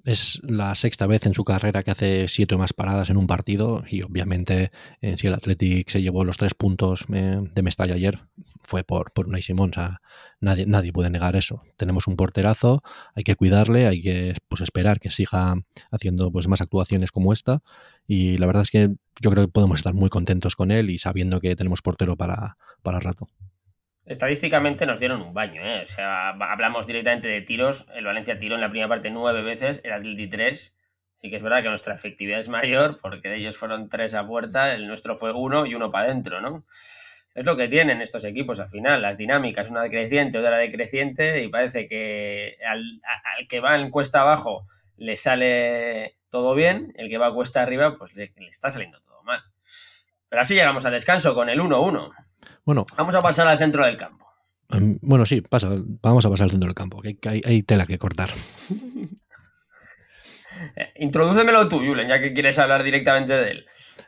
[0.03, 3.27] Es la sexta vez en su carrera que hace siete o más paradas en un
[3.27, 7.95] partido y obviamente eh, si el Athletic se llevó los tres puntos eh, de Mestalla
[7.95, 8.19] ayer
[8.61, 9.69] fue por, por Unai Simón.
[9.71, 10.01] O sea,
[10.41, 11.61] nadie, nadie puede negar eso.
[11.77, 12.83] Tenemos un porterazo,
[13.15, 15.55] hay que cuidarle, hay que pues, esperar que siga
[15.91, 17.61] haciendo pues, más actuaciones como esta
[18.07, 18.89] y la verdad es que
[19.21, 22.57] yo creo que podemos estar muy contentos con él y sabiendo que tenemos portero para,
[22.81, 23.27] para rato.
[24.05, 25.81] Estadísticamente nos dieron un baño, ¿eh?
[25.83, 27.85] O sea, hablamos directamente de tiros.
[27.93, 30.75] El Valencia tiró en la primera parte nueve veces, el Atleti tres.
[31.21, 34.25] Sí que es verdad que nuestra efectividad es mayor, porque de ellos fueron tres a
[34.25, 36.65] puerta, el nuestro fue uno y uno para adentro, ¿no?
[37.35, 41.47] Es lo que tienen estos equipos al final, las dinámicas, una decreciente, otra decreciente, y
[41.49, 43.01] parece que al,
[43.47, 44.65] que va en cuesta abajo
[44.97, 48.99] le sale todo bien, el que va a cuesta arriba, pues le, le está saliendo
[49.01, 49.43] todo mal.
[50.29, 52.11] Pero así llegamos al descanso con el 1-1.
[52.69, 54.27] Bueno, Vamos a pasar al centro del campo.
[54.69, 55.69] em, bueno, sí, pasa,
[56.03, 58.29] vamos a pasar al centro del campo, que hay, hay tela que cortar.
[60.75, 63.65] Eh, introdúcemelo tú, Julen, ya que quieres hablar directamente de él.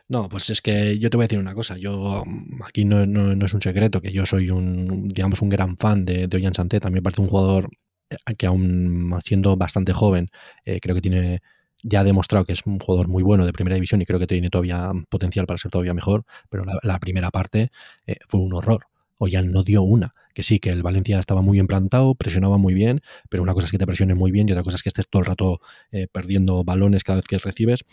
[0.08, 1.76] No, pues es que yo te voy a decir una cosa.
[1.76, 2.22] Yo
[2.64, 6.04] aquí no, no- no es un secreto que yo soy un, digamos, un gran fan
[6.04, 6.78] de, de Ollán Santé.
[6.78, 7.68] También parece un jugador
[8.10, 10.28] eh, que aún siendo bastante joven,
[10.64, 11.40] eh, creo que tiene
[11.82, 14.26] ya ha demostrado que es un jugador muy bueno de primera división y creo que
[14.26, 16.24] tiene todavía potencial para ser todavía mejor.
[16.48, 17.70] Pero la, primera parte
[18.06, 18.86] eh, fue un horror.
[19.18, 20.14] Ollán no dio una.
[20.34, 23.66] Que sí, que el Valencia estaba muy bien plantado, presionaba muy bien, pero una cosa
[23.66, 25.60] es que te presionen muy bien y otra cosa es que estés todo el rato
[25.90, 27.84] eh, perdiendo balones cada vez que recibes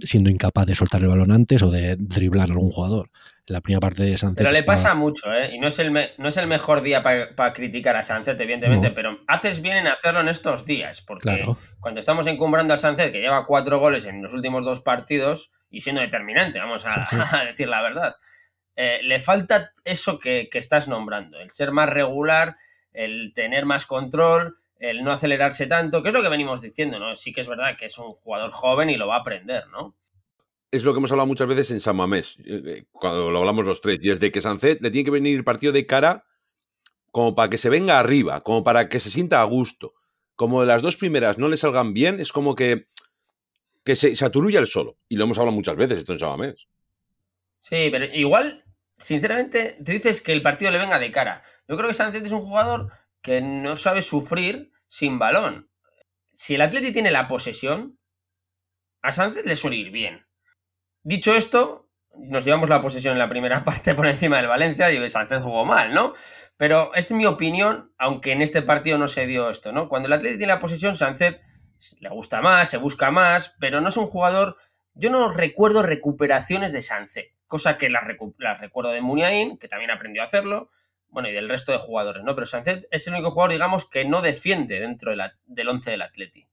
[0.00, 3.10] siendo incapaz de soltar el balón antes o de driblar a algún jugador.
[3.52, 4.36] La primera parte de Sánchez.
[4.38, 5.50] Pero le pasa mucho, ¿eh?
[5.54, 8.88] Y no es el, me- no es el mejor día para criticar a Sánchez, evidentemente,
[8.88, 8.94] No.
[8.94, 11.56] pero haces bien en hacerlo en estos días, porque Claro.
[11.80, 15.80] cuando estamos encumbrando a Sánchez, que lleva cuatro goles en los últimos dos partidos y
[15.80, 17.22] siendo determinante, vamos a, Sí, sí.
[17.36, 18.16] a decir la verdad,
[18.76, 22.56] eh, le falta eso que, que estás nombrando, el ser más regular,
[22.92, 27.14] el tener más control, el no acelerarse tanto, que es lo que venimos diciendo, ¿no?
[27.16, 29.94] Sí que es verdad que es un jugador joven y lo va a aprender, ¿no?
[30.72, 33.64] Es lo que hemos hablado muchas veces en San Mamés, eh, eh, cuando lo hablamos
[33.64, 36.24] los tres, y es de que Sancet le tiene que venir el partido de cara
[37.12, 39.94] como para que se venga arriba, como para que se sienta a gusto.
[40.34, 42.88] Como las dos primeras no le salgan bien, es como que,
[43.84, 44.96] que se, se aturulla el solo.
[45.08, 46.66] Y lo hemos hablado muchas veces esto en San Mamés.
[47.60, 48.64] Sí, pero igual,
[48.96, 51.44] sinceramente, tú dices que el partido le venga de cara.
[51.68, 55.70] Yo creo que Sánchez es un jugador que no sabe sufrir sin balón.
[56.32, 57.98] Si el Atleti tiene la posesión,
[59.02, 60.26] a Sánchez le suele ir bien.
[61.02, 65.10] Dicho esto, nos llevamos la posesión en la primera parte por encima del Valencia y
[65.10, 66.14] Sánchez jugó mal, ¿no?
[66.56, 69.88] Pero es mi opinión, aunque en este partido no se dio esto, ¿no?
[69.88, 71.40] Cuando el Atleti tiene la posesión, Sánchez
[71.98, 74.56] le gusta más, se busca más, pero no es un jugador
[74.94, 79.66] yo no recuerdo recuperaciones de Sánchez, cosa que las, recu- las recuerdo de Muniain, que
[79.66, 80.68] también aprendió a hacerlo,
[81.08, 82.34] bueno, y del resto de jugadores, ¿no?
[82.34, 85.10] Pero Sánchez es el único jugador, digamos, que no defiende dentro
[85.46, 86.46] del once del Atleti.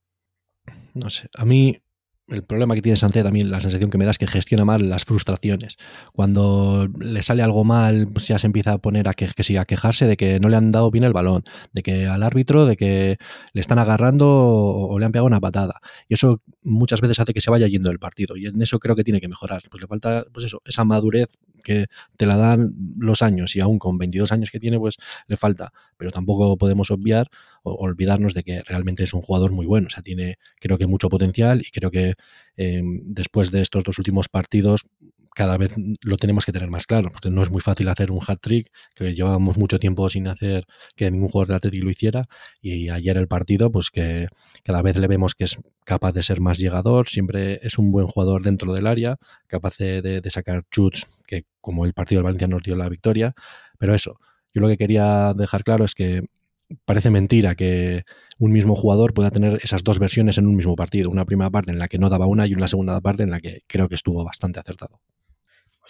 [0.93, 1.81] No sé, a mí
[2.29, 4.89] el problema que tiene Sánchez también, la sensación que me da es que gestiona mal
[4.89, 5.77] las frustraciones.
[6.13, 10.05] Cuando le sale algo mal, ya se empieza a poner a, que, que a quejarse
[10.05, 13.17] de que no le han dado bien el balón, de que al árbitro, de que
[13.53, 15.81] le están agarrando o, o le han pegado una patada.
[16.07, 18.37] Y eso muchas veces hace que se vaya yendo del partido.
[18.37, 19.61] Y en eso creo que tiene que mejorar.
[19.69, 23.80] Pues le falta, pues eso, esa madurez que te la dan los años y aún
[23.80, 25.72] con 22 años que tiene, pues le falta.
[25.98, 27.30] Pero tampoco podemos obviar
[27.63, 29.88] o olvidarnos de que realmente es un jugador muy bueno.
[29.88, 32.15] O sea, tiene creo que mucho potencial y creo que
[32.58, 34.86] eh, después de estos dos últimos partidos
[35.39, 37.12] cada vez lo tenemos que tener más claro.
[37.13, 40.65] Porque no es muy fácil hacer un hat-trick, que llevábamos mucho tiempo sin hacer
[40.97, 42.28] que ningún jugador del Atlético lo hiciera.
[42.62, 44.28] Y ayer el partido, pues que
[44.65, 48.06] cada vez le vemos que es capaz de ser más llegador, siempre es un buen
[48.08, 49.15] jugador dentro del área,
[49.47, 52.89] capaz de, de- de sacar chuts, que como el partido del Valencia nos dio la
[52.89, 53.34] victoria.
[53.78, 54.19] Pero eso,
[54.54, 56.23] yo lo que quería dejar claro es que
[56.86, 58.04] parece mentira que
[58.38, 61.10] un mismo jugador pueda tener esas dos versiones en un mismo partido.
[61.10, 63.39] Una primera parte en la que no daba una y una segunda parte en la
[63.39, 64.99] que creo que estuvo bastante acertado.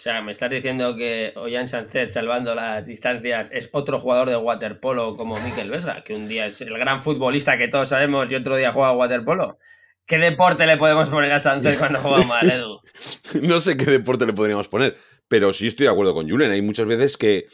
[0.00, 4.36] O sea, me estás diciendo que Ollán Sánchez, salvando las distancias, es otro jugador de
[4.38, 8.34] waterpolo como Miquel Vesga, que un día es el gran futbolista que todos sabemos y
[8.34, 9.58] otro día juega waterpolo.
[10.06, 12.80] ¿Qué deporte le podemos poner a Sánchez cuando juega mal, Edu?
[13.42, 14.96] no sé qué deporte le podríamos poner,
[15.28, 16.50] pero sí estoy de acuerdo con Julen.
[16.50, 17.44] Hay muchas veces que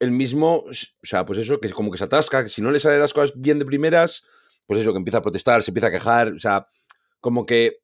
[0.00, 0.72] el mismo, o
[1.04, 3.12] sea, pues eso, que es como que se atasca, que si no le salen las
[3.12, 4.24] cosas bien de primeras,
[4.66, 6.66] pues eso, que empieza a protestar, se empieza a quejar, o sea,
[7.20, 7.78] como que,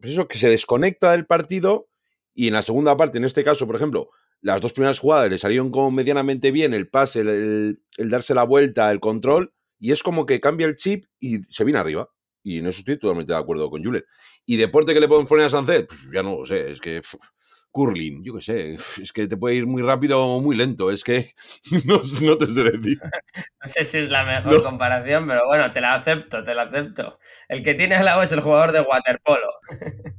[0.00, 1.90] pues eso, que se desconecta del partido
[2.38, 4.10] y en la segunda parte, en este caso, por ejemplo,
[4.42, 8.92] las dos primeras jugadas le salieron como medianamente bien el pase, el, darse la vuelta,
[8.92, 12.10] el control, y es como que cambia el chip y se viene arriba.
[12.44, 14.04] Y en eso estoy totalmente de acuerdo con Julen.
[14.46, 15.88] ¿Y deporte que le podemos poner a Sancet?
[15.88, 17.02] Pues ya no lo sé, es que
[17.70, 21.04] curling, yo qué sé, es que te puede ir muy rápido o muy lento, es
[21.04, 21.32] que
[21.86, 22.98] no, te sé decir.
[23.60, 27.18] No sé si es la mejor comparación, pero bueno, te la acepto, te la acepto.
[27.48, 29.48] El que tiene al lado es el jugador de waterpolo.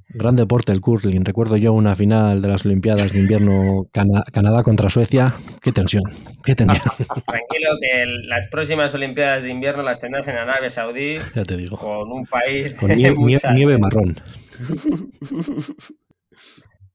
[0.10, 1.24] Gran deporte el curling.
[1.24, 5.34] Recuerdo yo una final de las Olimpiadas de invierno Canadá contra Suecia.
[5.62, 6.04] Qué tensión,
[6.44, 6.94] qué tensión.
[6.98, 11.18] Tranquilo que las próximas Olimpiadas de invierno las tendrás en Arabia Saudí.
[11.34, 11.78] Ya te digo.
[11.78, 14.16] Con un país con nieve marrón.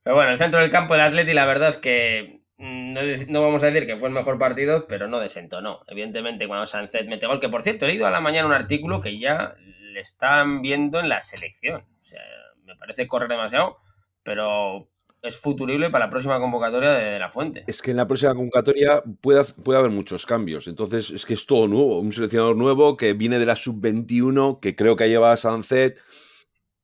[0.05, 2.95] Pero bueno, el centro del campo del Atleti, la verdad que mm,
[3.29, 5.81] no, vamos a decir que fue el mejor partido, pero no desentonó.
[5.89, 9.01] Evidentemente, cuando Sánchez mete gol, que por cierto, he leído a la mañana un artículo
[9.01, 11.81] que ya le están viendo en la selección.
[11.81, 12.21] O sea,
[12.65, 13.79] me parece correr demasiado,
[14.23, 14.91] pero
[15.23, 17.65] es futurible para la próxima convocatoria de, La Fuente.
[17.67, 20.67] Es que en la próxima convocatoria puede, puede haber muchos cambios.
[20.67, 21.99] Entonces, es que es todo nuevo.
[22.01, 26.03] Un seleccionador nuevo que viene de la sub-21, que creo que lleva a Sánchez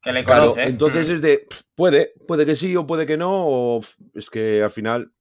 [0.03, 0.63] que le conoce.
[0.63, 1.13] entonces mm.
[1.13, 3.81] es de, puede, puede que sí o puede que no, o
[4.15, 5.13] es que al final...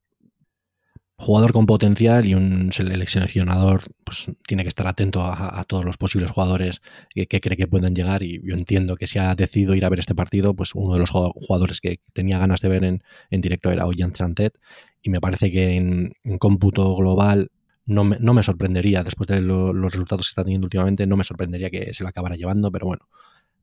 [1.17, 6.31] Jugador con potencial y un seleccionador pues, tiene que estar atento a, todos los posibles
[6.31, 9.89] jugadores que, cree que pueden llegar y yo entiendo que si ha decidido ir a
[9.89, 13.69] ver este partido, pues uno de los jugadores que tenía ganas de ver en, directo
[13.69, 14.57] era Ollán Chantet
[15.01, 17.51] y me parece que en, cómputo global
[17.85, 21.25] no me, no me, sorprendería, después de los resultados que está teniendo últimamente, no me
[21.25, 23.09] sorprendería que se lo acabara llevando, pero bueno,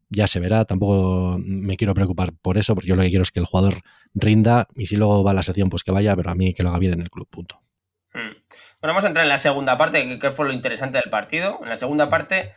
[0.09, 3.33] ya se verá, tampoco me quiero preocupar por eso, porque yo lo que quiero es
[3.33, 3.83] que el jugador
[4.15, 6.63] rinda y si luego va a la sección, pues que vaya, pero a mí que
[6.63, 7.61] lo haga bien en el club, punto.
[8.13, 8.33] Hmm.
[8.81, 11.59] Bueno, vamos a entrar en la segunda parte, que fue lo interesante del partido.
[11.63, 12.53] En la segunda parte,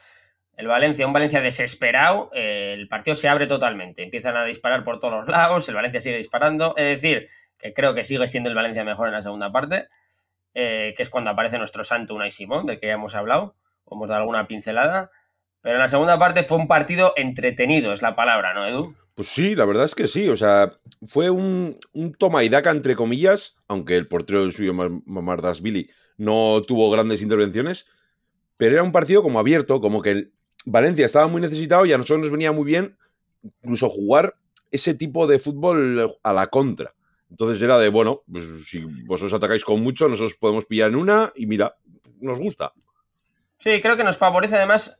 [0.58, 5.00] el Valencia, un Valencia desesperado, eh, el partido se abre totalmente, empiezan a disparar por
[5.00, 8.56] todos los lados, el Valencia sigue disparando, es decir, que creo que sigue siendo el
[8.56, 9.88] Valencia mejor en la segunda parte,
[10.54, 13.96] eh, que es cuando aparece nuestro santo Unai Simón, del que ya hemos hablado, o
[13.96, 15.12] hemos dado alguna pincelada.
[15.62, 18.96] Pero en la segunda parte fue un partido entretenido, es la palabra, ¿no, Edu?
[19.16, 20.30] Pues sí, la verdad es que sí.
[20.30, 20.72] O sea,
[21.06, 21.78] fue un,
[22.18, 24.74] toma y daca, entre comillas, aunque el portero del suyo,
[25.62, 27.88] Billy, no tuvo grandes intervenciones.
[28.56, 30.34] Pero era un partido como abierto, como que el
[30.66, 32.98] Valencia estaba muy necesitado y a nosotros nos venía muy bien
[33.62, 34.36] incluso jugar
[34.72, 36.94] ese tipo de fútbol a la contra.
[37.30, 41.32] Entonces era de, bueno, pues si vosotros atacáis con mucho, nosotros podemos pillar en una
[41.36, 41.76] y mira,
[42.20, 42.74] nos gusta.
[43.58, 45.00] Sí, creo que nos favorece además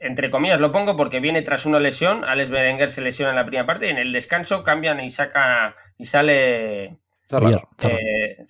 [0.00, 2.24] entre comillas lo pongo porque viene tras una lesión.
[2.24, 5.76] Alex Berenguer se lesiona en la primera parte y en el descanso cambian y saca
[5.96, 7.68] y sale Zárraga.
[7.82, 8.44] Eh,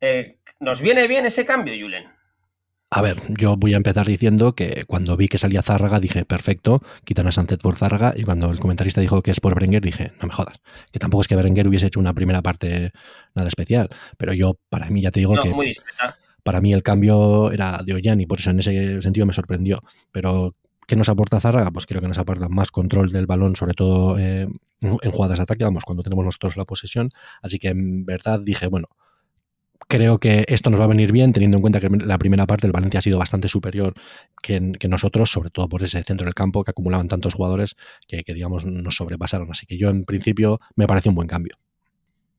[0.00, 2.10] eh, ¿Nos viene bien ese cambio, Julen?
[2.94, 6.82] A ver, yo voy a empezar diciendo que cuando vi que salía Zárraga dije, perfecto,
[7.04, 10.12] quitan a Sánchez por Zárraga y cuando el comentarista dijo que es por Berenguer dije,
[10.20, 10.60] no me jodas,
[10.92, 12.92] que tampoco es que Berenguer hubiese hecho una primera parte
[13.34, 13.88] nada especial,
[14.18, 15.48] pero yo para mí ya te digo que...
[15.48, 19.26] Muy discreta para mí el cambio era de Ollán y por eso en ese sentido
[19.26, 19.82] me sorprendió.
[20.10, 20.54] Pero,
[20.86, 21.70] ¿qué nos aporta Zárraga?
[21.70, 24.48] Pues creo que nos aporta más control del balón, sobre todo eh,
[24.80, 27.10] en jugadas de ataque, vamos, cuando tenemos nosotros la posesión.
[27.42, 28.88] Así que en verdad dije, bueno,
[29.88, 32.66] creo que esto nos va a venir bien, teniendo en cuenta que la primera parte
[32.66, 33.94] el Valencia ha sido bastante superior
[34.42, 37.76] que, nosotros, sobre todo por ese centro del campo que acumulaban tantos jugadores
[38.08, 39.50] que, que, digamos, nos sobrepasaron.
[39.50, 41.56] Así que yo, en principio, me parece un buen cambio.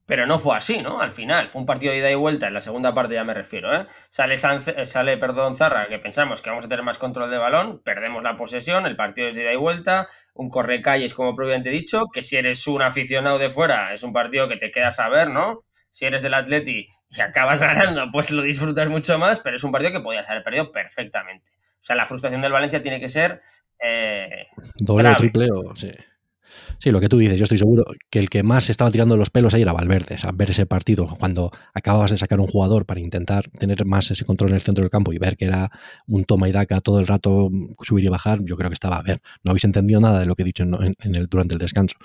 [0.06, 1.00] Pero no fue así, ¿no?
[1.00, 3.34] Al final, fue un partido de ida y vuelta, en la segunda parte ya me
[3.34, 3.86] refiero, ¿eh?
[4.10, 7.82] Sale, eh, sale perdón, Zarra, que pensamos que vamos a tener más control de balón,
[7.84, 12.08] perdemos la posesión, el partido es de ida y vuelta, un correcalles, como previamente dicho,
[12.12, 15.30] que si eres un aficionado de fuera, es un partido que te quedas a ver,
[15.30, 15.64] ¿no?
[15.90, 19.72] Si eres del Atleti y acabas ganando, pues lo disfrutas mucho más, pero es un
[19.72, 21.52] partido que podías haber perdido perfectamente.
[21.80, 23.42] O sea, la frustración del Valencia tiene que ser...
[23.80, 25.76] Eh, Doble o triple o...
[25.76, 25.92] Sí.
[26.80, 29.30] Sí, lo que tú dices, yo estoy seguro que el que más estaba tirando los
[29.30, 30.16] pelos ahí era Valverde.
[30.16, 34.12] O sea, ver ese partido cuando acababas de sacar un jugador para intentar tener más
[34.12, 35.72] ese control en el centro del campo y ver que era
[36.08, 37.50] un toma y daca todo el rato
[37.82, 39.22] subir y bajar, yo creo que estaba a ver.
[39.44, 41.96] No habéis entendido nada de lo que he dicho en, el, durante el descanso.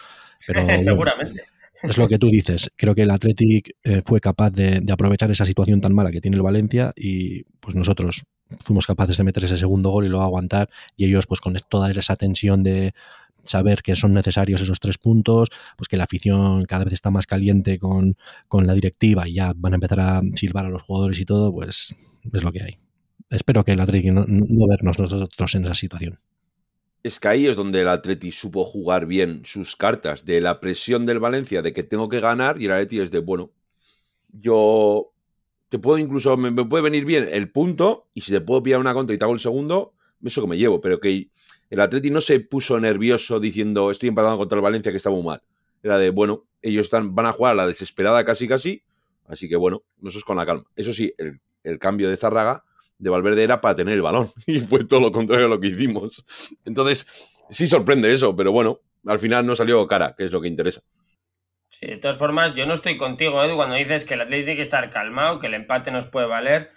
[0.47, 1.43] Pero, Seguramente.
[1.83, 2.71] es lo que tú dices.
[2.77, 6.37] Creo que el Athletic eh, fue capaz de, aprovechar esa situación tan mala que tiene
[6.37, 8.25] el Valencia y pues nosotros
[8.65, 11.91] fuimos capaces de meter ese segundo gol y luego aguantar y ellos pues con toda
[11.91, 12.95] esa tensión de
[13.44, 17.27] saber que son necesarios esos tres puntos, pues que la afición cada vez está más
[17.27, 18.16] caliente con,
[18.51, 21.94] la directiva y ya van a empezar a silbar a los jugadores y todo, pues
[22.33, 22.77] es lo que hay.
[23.31, 26.18] Espero que el Atleti no, no vernos nosotros en esa situación.
[27.03, 31.07] Es que ahí es donde el Atleti supo jugar bien sus cartas, de la presión
[31.07, 33.53] del Valencia, de que tengo que ganar, y el Atleti es de, bueno,
[34.33, 35.12] yo
[35.68, 38.94] te puedo incluso, me, puede venir bien el punto, y si te puedo pillar una
[38.94, 41.31] contra y te hago el segundo, eso que me llevo, pero que
[41.70, 45.22] el Atleti no se puso nervioso diciendo estoy empatando contra el Valencia que está muy
[45.22, 45.42] mal.
[45.83, 48.83] Era de, bueno, ellos están, van a jugar a la desesperada casi casi,
[49.26, 50.64] así que bueno, nosotros con la calma.
[50.76, 52.64] Eso sí, el, cambio de Zárraga
[52.98, 55.68] de Valverde era para tener el balón y fue todo lo contrario a lo que
[55.68, 56.24] hicimos.
[56.64, 60.48] Entonces, sí sorprende eso, pero bueno, al final no salió cara, que es lo que
[60.48, 60.83] interesa.
[61.81, 64.62] De todas formas, yo no estoy contigo, Edu, cuando dices que el Atlético tiene que
[64.62, 66.72] estar calmado, que el empate nos puede valer.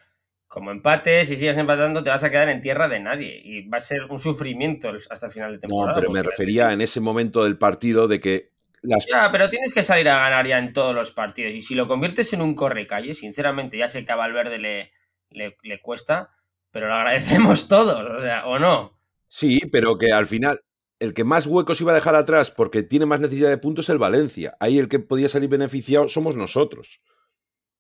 [0.52, 3.78] Como empate, si sigues empatando, te vas a quedar en tierra de nadie y va
[3.78, 5.94] a ser un sufrimiento hasta el final de temporada.
[5.94, 9.08] No, pero me refería en ese momento del partido de que las...
[9.08, 11.54] Ya, pero tienes que salir a ganar ya en todos los partidos.
[11.54, 14.92] Y si lo conviertes en un corre-calle, sinceramente, ya sé que a Valverde le,
[15.30, 16.36] le, cuesta,
[16.70, 19.00] pero lo agradecemos todos, o sea, ¿o no?
[19.30, 20.60] Sí, pero que al final
[21.00, 23.92] el que más huecos iba a dejar atrás porque tiene más necesidad de puntos es
[23.92, 24.58] el Valencia.
[24.60, 27.02] Ahí el que podía salir beneficiado somos nosotros.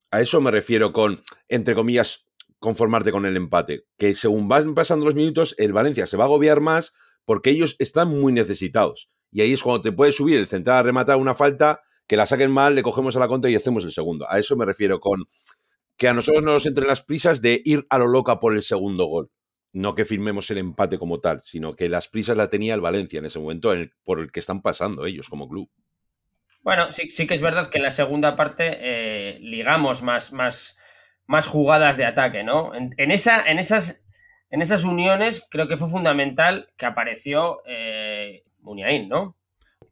[0.09, 2.30] A eso me refiero con, entre comillas,
[2.61, 3.85] conformarte con el empate.
[3.97, 6.93] Que según van pasando los minutos, el Valencia se va a agobiar más
[7.25, 9.09] porque ellos están muy necesitados.
[9.31, 12.27] Y ahí es cuando te puedes subir el central a rematar una falta, que la
[12.27, 14.29] saquen mal, le cogemos a la contra y hacemos el segundo.
[14.29, 15.25] A eso me refiero con
[15.97, 18.61] que a nosotros no nos entre las prisas de ir a lo loca por el
[18.61, 19.31] segundo gol.
[19.73, 23.19] No que firmemos el empate como tal, sino que las prisas la tenía el Valencia
[23.19, 25.69] en ese momento por el que están pasando ellos como club.
[26.61, 30.77] Bueno, sí, sí que es verdad que en la segunda parte eh, ligamos más, más,
[31.31, 32.73] más jugadas de ataque, ¿no?
[32.75, 34.03] En, esa, en, esas,
[34.49, 39.37] en esas uniones creo que fue fundamental que apareció eh, Muniain, ¿no?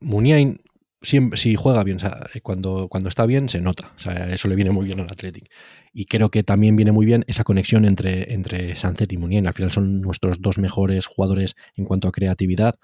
[0.01, 0.61] Muniain
[1.01, 1.97] si juega bien,
[2.43, 5.49] cuando, cuando está bien se nota, o sea, eso le viene muy bien al Athletic.
[5.93, 9.47] Y creo que también viene muy bien esa conexión entre, entre y Munien.
[9.47, 12.75] Al final son nuestros dos mejores jugadores en cuanto a creatividad.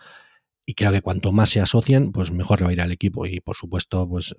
[0.65, 3.25] Y creo que cuanto más se asocien, pues mejor le va a ir al equipo.
[3.27, 4.35] Y por supuesto, pues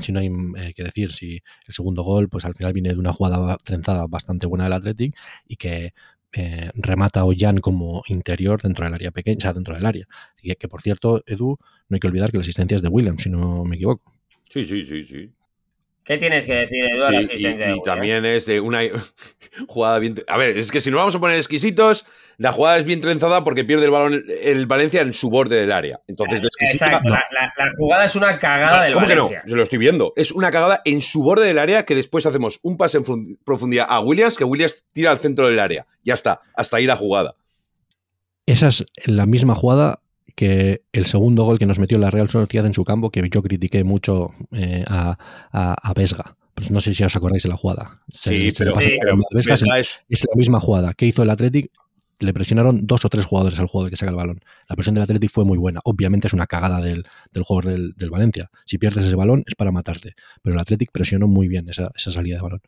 [0.00, 2.98] si no hay eh, que decir, si el segundo gol, pues al final viene de
[2.98, 5.94] una jugada trenzada bastante buena del Athletic y que
[6.32, 10.06] eh, remata Ollán como interior dentro del área pequeña, o sea, dentro del área.
[10.42, 13.22] Y que, por cierto, Edu, no hay que olvidar que la asistencia es de Williams,
[13.22, 14.12] si no me equivoco.
[14.48, 15.30] Sí, sí, sí, sí.
[16.04, 17.20] ¿Qué tienes que decir, Eduardo?
[17.20, 18.80] y, también es de una
[19.68, 20.14] jugada bien.
[20.26, 22.06] A ver, es que si nos vamos a poner exquisitos,
[22.38, 25.70] la jugada es bien trenzada porque pierde el balón el Valencia en su borde del
[25.70, 26.00] área.
[26.08, 27.22] Entonces, Exacto, la,
[27.76, 29.16] jugada es una cagada del Valencia.
[29.18, 29.42] ¿Cómo que no?
[29.46, 30.12] Se lo estoy viendo.
[30.16, 33.04] Es una cagada en su borde del área que después hacemos un pase en
[33.44, 35.86] profundidad a Williams, que Williams tira al centro del área.
[36.02, 37.36] Ya está, hasta ahí la jugada.
[38.46, 39.99] Esa es la misma jugada
[40.34, 43.42] que el segundo gol que nos metió la Real Sociedad en su campo, que yo
[43.42, 45.16] critiqué mucho eh, a,
[45.52, 46.36] a, Vesga.
[46.54, 48.00] Pues no sé si os acordáis de la jugada.
[48.08, 48.74] sí, pero,
[49.32, 51.70] Vesga es, la misma jugada que hizo el Athletic.
[52.18, 54.40] Le presionaron dos o tres jugadores al jugador que saca el balón.
[54.68, 55.80] La presión del Athletic fue muy buena.
[55.84, 58.50] Obviamente es una cagada del, del jugador del, Valencia.
[58.66, 60.12] Si pierdes ese balón es para matarte.
[60.42, 62.60] Pero el Athletic presionó muy bien esa, esa salida de balón.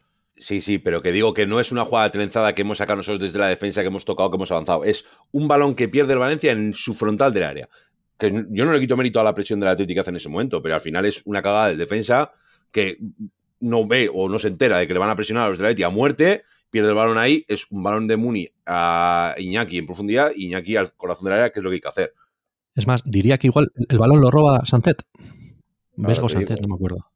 [0.42, 3.20] Sí, sí, pero que digo que no es una jugada trenzada que hemos sacado nosotros
[3.20, 4.82] desde la defensa, que hemos tocado, que hemos avanzado.
[4.82, 7.68] Es un balón que pierde el Valencia en su frontal del área.
[8.18, 10.60] Que yo no le quito mérito a la presión de la hace en ese momento,
[10.60, 12.32] pero al final es una cagada de defensa
[12.72, 12.98] que
[13.60, 15.62] no ve o no se entera de que le van a presionar a los de
[15.62, 19.78] la Atlético a muerte, pierde el balón ahí, es un balón de Muni a Iñaki
[19.78, 22.14] en profundidad, Iñaki al corazón del área, que es lo que hay que hacer.
[22.74, 25.04] Es más, diría que igual el balón lo roba Santet.
[25.94, 27.12] Vesgo Santet, no me acuerdo.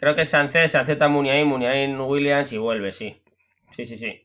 [0.00, 3.22] Creo que Sánchez, Sánchez a Muniain, Muniain Williams y vuelve, sí.
[3.70, 4.24] Sí, sí, sí.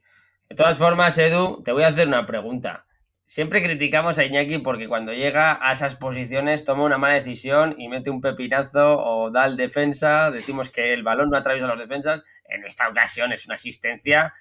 [0.50, 2.86] De todas formas, Edu, te voy a hacer una pregunta.
[3.26, 7.90] Siempre criticamos a Iñaki porque cuando llega a esas posiciones toma una mala decisión y
[7.90, 10.32] mete un pepinazo o da al defensa.
[10.32, 12.24] Decimos que el balón no atraviesa los defensas.
[12.48, 14.34] En esta ocasión es una asistencia.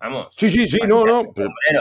[0.00, 0.34] Vamos.
[0.36, 1.32] Sí, sí, sí, no, no.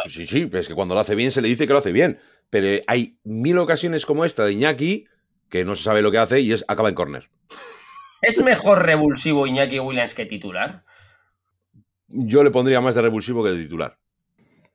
[0.06, 2.20] sí, sí, es que cuando lo hace bien se le dice que lo hace bien.
[2.52, 5.08] Pero hay mil ocasiones como esta de Iñaki
[5.50, 7.30] que no se sabe lo que hace y es acaba en córner.
[8.22, 10.84] ¿Es mejor revulsivo Iñaki Williams que titular?
[12.08, 13.98] Yo le pondría más de revulsivo que de titular.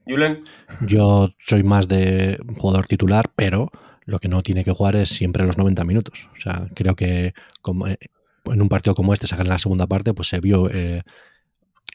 [0.06, 0.44] Julen.
[0.86, 3.70] Yo soy más de jugador titular, pero
[4.04, 6.28] lo que no tiene que jugar es siempre los 90 minutos.
[6.32, 7.98] O sea, creo que como eh,
[8.44, 11.02] en un partido como este, sacar en la segunda parte, pues se vio eh,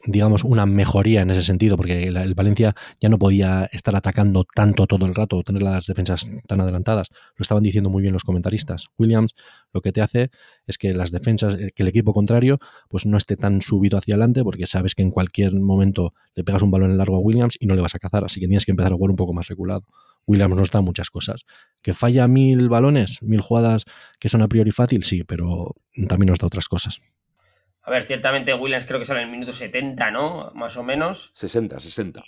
[0.06, 4.88] digamos, una mejoría en ese sentido, porque el, Valencia ya no podía estar atacando tanto
[4.88, 7.10] todo el rato, tener las defensas tan adelantadas.
[7.36, 8.88] Lo estaban diciendo muy bien los comentaristas.
[8.98, 9.36] Williams
[9.74, 10.32] lo que te hace
[10.66, 14.16] es que las defensas, eh, que el equipo contrario, pues no esté tan subido hacia
[14.16, 17.58] adelante, porque sabes que en cualquier momento le pegas un balón en largo a Williams
[17.60, 19.34] y no le vas a cazar, así que tienes que empezar a jugar un poco
[19.34, 19.86] más reculado.
[20.28, 21.46] Williams nos da muchas cosas.
[21.82, 23.86] ¿Que falla mil balones, mil jugadas
[24.20, 25.04] que son a priori fácil?
[25.04, 25.76] Sí, pero
[26.08, 27.02] también nos da otras cosas.
[27.84, 30.52] A ver, ciertamente Williams creo que sale en el minuto 70, ¿no?
[30.54, 31.32] Más o menos.
[31.34, 32.24] 60, 60.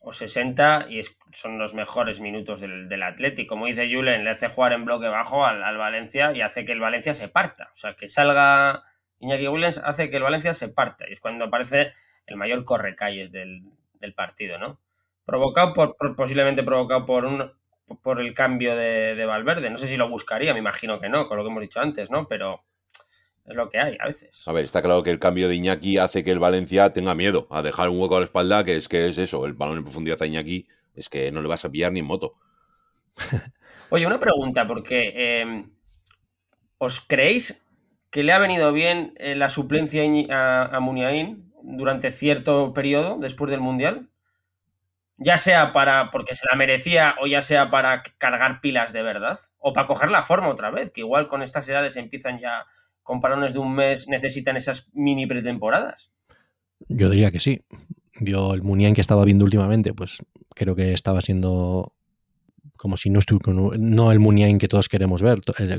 [0.00, 1.00] O 60 y
[1.32, 3.54] son los mejores minutos del, del Atlético.
[3.54, 6.80] Como dice Julen, le hace jugar en bloque bajo al, Valencia y hace que el
[6.80, 7.70] Valencia se parta.
[7.72, 8.84] O sea, que salga
[9.20, 11.08] Iñaki Williams hace que el Valencia se parta.
[11.08, 11.92] Y es cuando aparece
[12.26, 13.62] el mayor correcalles del,
[14.00, 14.80] del partido, ¿no?
[15.24, 17.52] Provocado por, posiblemente provocado por un
[18.02, 19.70] por el cambio de, de Valverde.
[19.70, 22.10] No sé si lo buscaría, me imagino que no, con lo que hemos dicho antes,
[22.10, 22.28] ¿no?
[22.28, 22.62] Pero
[23.48, 24.46] es lo que hay a veces.
[24.46, 27.46] A ver, está claro que el cambio de Iñaki hace que el Valencia tenga miedo
[27.50, 29.84] a dejar un hueco a la espalda, que es que es eso, el balón en
[29.84, 32.34] profundidad a Iñaki, es que no le vas a pillar ni en moto.
[33.90, 35.70] Oye, una pregunta, porque em,
[36.78, 37.62] ¿os creéis
[38.10, 43.50] que le ha venido bien eh, la suplencia a, a Muniain durante cierto periodo después
[43.50, 44.08] del Mundial?
[45.16, 49.38] Ya sea para porque se la merecía o ya sea para cargar pilas de verdad
[49.58, 52.66] o para coger la forma otra vez, que igual con estas edades empiezan ya
[53.08, 56.12] con parones de un mes necesitan esas mini pretemporadas?
[56.90, 57.62] Yo diría que sí.
[58.20, 60.18] Yo el Muniain que estaba viendo últimamente, pues
[60.54, 61.90] creo que estaba siendo
[62.76, 65.78] como si no estuviera no el Muniain que todos queremos ver eh,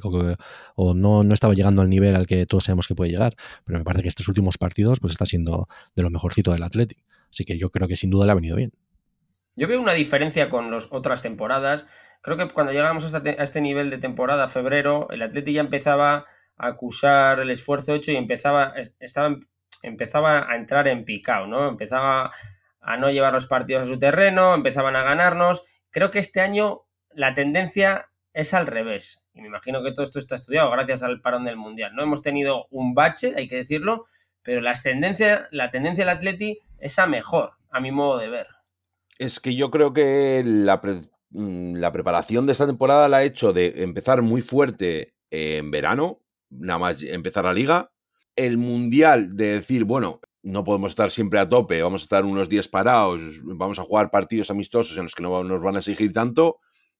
[0.76, 3.78] o no, no estaba llegando al nivel al que todos sabemos que puede llegar pero
[3.78, 6.98] me parece que estos últimos partidos pues está siendo de lo mejorcito del Athletic
[7.30, 8.74] así que yo creo que sin duda le ha venido bien
[9.56, 11.86] yo veo una diferencia con las otras temporadas
[12.22, 16.26] creo que cuando llegamos a este nivel de temporada febrero el Athletic ya empezaba
[16.60, 19.38] acusar el esfuerzo hecho y empezaba, estaba,
[19.82, 21.68] empezaba a entrar en picado, ¿no?
[21.68, 22.32] Empezaba
[22.82, 25.64] a no llevar los partidos a su terreno, empezaban a ganarnos.
[25.89, 26.82] Creo que este año
[27.12, 29.24] la tendencia es al revés.
[29.34, 31.95] Y me imagino que todo esto está estudiado gracias al parón del Mundial.
[31.95, 34.05] No hemos tenido un bache, hay que decirlo,
[34.43, 38.47] pero la tendencia, la tendencia del Atleti es a mejor, a mi modo de ver.
[39.18, 40.82] Es que yo creo que la,
[41.30, 46.20] mm, la preparación de esta temporada la ha hecho de empezar muy fuerte en verano,
[46.50, 47.91] nada más empezar la liga.
[48.36, 52.50] El mundial de decir, bueno, no podemos estar siempre a tope, vamos a estar unos
[52.50, 56.14] días parados, vamos a jugar partidos amistosos en los que no nos van a exigir
[56.14, 56.60] tanto.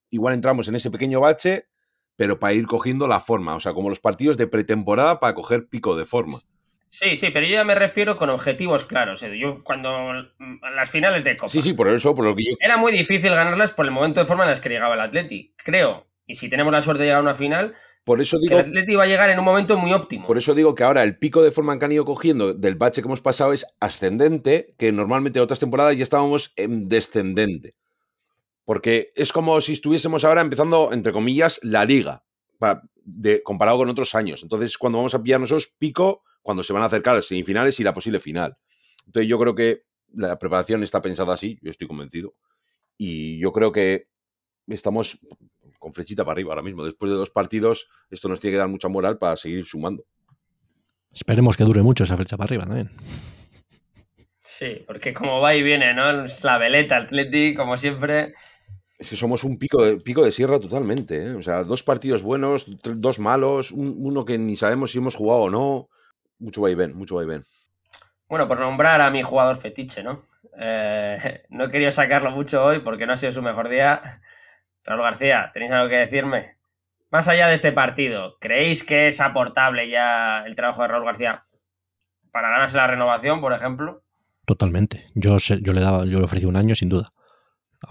[0.10, 1.68] Igual entramos en ese pequeño bache,
[2.16, 5.68] pero para ir cogiendo la forma, o sea, como los partidos de pretemporada para coger
[5.70, 6.40] pico de forma.
[6.90, 9.24] Sí, sí, pero yo ya me refiero con objetivos claros.
[9.38, 10.12] Yo cuando
[10.76, 11.52] las finales de Copa.
[11.52, 12.56] Sí, sí, por eso, por lo que yo.
[12.60, 15.54] Era muy difícil ganarlas por el momento de forma en las que llegaba el Atleti,
[15.56, 16.08] creo.
[16.26, 17.76] Y si tenemos la suerte de llegar a una final,
[18.10, 20.26] por eso digo, el Atleti va a llegar en un momento muy óptimo.
[20.26, 23.04] Por eso digo que ahora el pico de forma que han ido cogiendo del bache
[23.04, 27.76] que hemos pasado es ascendente, que normalmente en otras temporadas ya estábamos en descendente.
[28.66, 32.24] Porque es como si estuviésemos ahora empezando, entre comillas, la liga,
[32.96, 34.42] de, comparado con otros años.
[34.42, 37.84] Entonces, cuando vamos a pillar nosotros pico, cuando se van a acercar las semifinales y
[37.84, 38.58] la posible final.
[39.06, 39.84] Entonces, yo creo que
[40.16, 42.34] la preparación está pensada así, yo estoy convencido.
[42.98, 44.08] Y yo creo que
[44.66, 45.20] estamos
[45.80, 46.84] con flechita para arriba ahora mismo.
[46.84, 50.06] Después de dos partidos, esto nos tiene que dar mucha moral para seguir sumando.
[51.12, 52.92] Esperemos que dure mucho esa flecha para arriba también.
[54.44, 56.24] Sí, porque como va y viene, ¿no?
[56.24, 58.34] Es la veleta, Atleti, como siempre.
[58.98, 61.32] Es que somos un pico de, pico de sierra totalmente, ¿eh?
[61.32, 65.50] O sea, dos partidos buenos, dos malos, uno que ni sabemos si hemos jugado o
[65.50, 65.90] no.
[66.40, 67.44] Mucho va y ven, mucho va y ven.
[68.28, 70.26] Bueno, por nombrar a mi jugador fetiche, ¿no?
[70.60, 74.02] Eh, no he querido sacarlo mucho hoy porque no ha sido su mejor día.
[74.90, 76.58] Raúl García, ¿tenéis algo que decirme?
[77.12, 81.46] Más allá de este partido, ¿creéis que es aportable ya el trabajo de Raúl García
[82.32, 84.02] para ganarse la renovación, por ejemplo?
[84.46, 85.06] Totalmente.
[85.14, 87.14] Yo, yo le daba, yo le ofrecí un año sin duda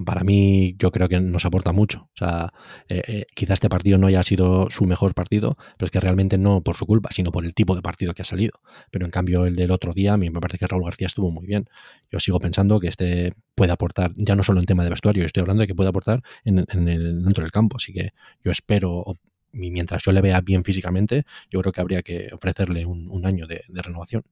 [0.04, 2.08] para mí yo creo que nos aporta mucho.
[2.12, 2.52] O sea,
[2.88, 6.36] eh, eh, quizás este partido no haya sido su mejor partido, pero es que realmente
[6.36, 8.60] no por su culpa, sino por el tipo de partido que ha salido.
[8.90, 11.30] Pero en cambio el del otro día, a mí me parece que Raúl García estuvo
[11.30, 11.68] muy bien.
[12.10, 15.40] Yo sigo pensando que este puede aportar, ya no solo en tema de vestuario, estoy
[15.40, 17.76] hablando de que puede aportar en, el, dentro del campo.
[17.76, 18.10] Así que
[18.44, 19.04] yo espero,
[19.52, 23.62] mientras yo le vea bien físicamente, yo creo que habría que ofrecerle un, año de
[23.82, 24.22] renovación.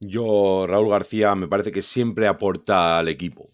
[0.00, 3.50] Yo, Raúl García, me parece que siempre aporta al equipo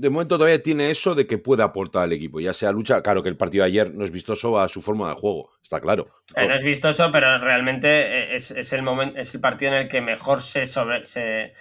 [0.00, 3.22] de momento todavía tiene eso de que puede aportar al equipo, ya sea lucha, claro
[3.22, 6.08] que el partido de ayer no es vistoso a su forma de juego, está claro.
[6.34, 9.88] Eh, no es vistoso, pero realmente eh, es, el momento, es el partido en el
[9.88, 11.54] que mejor se, sobre, se,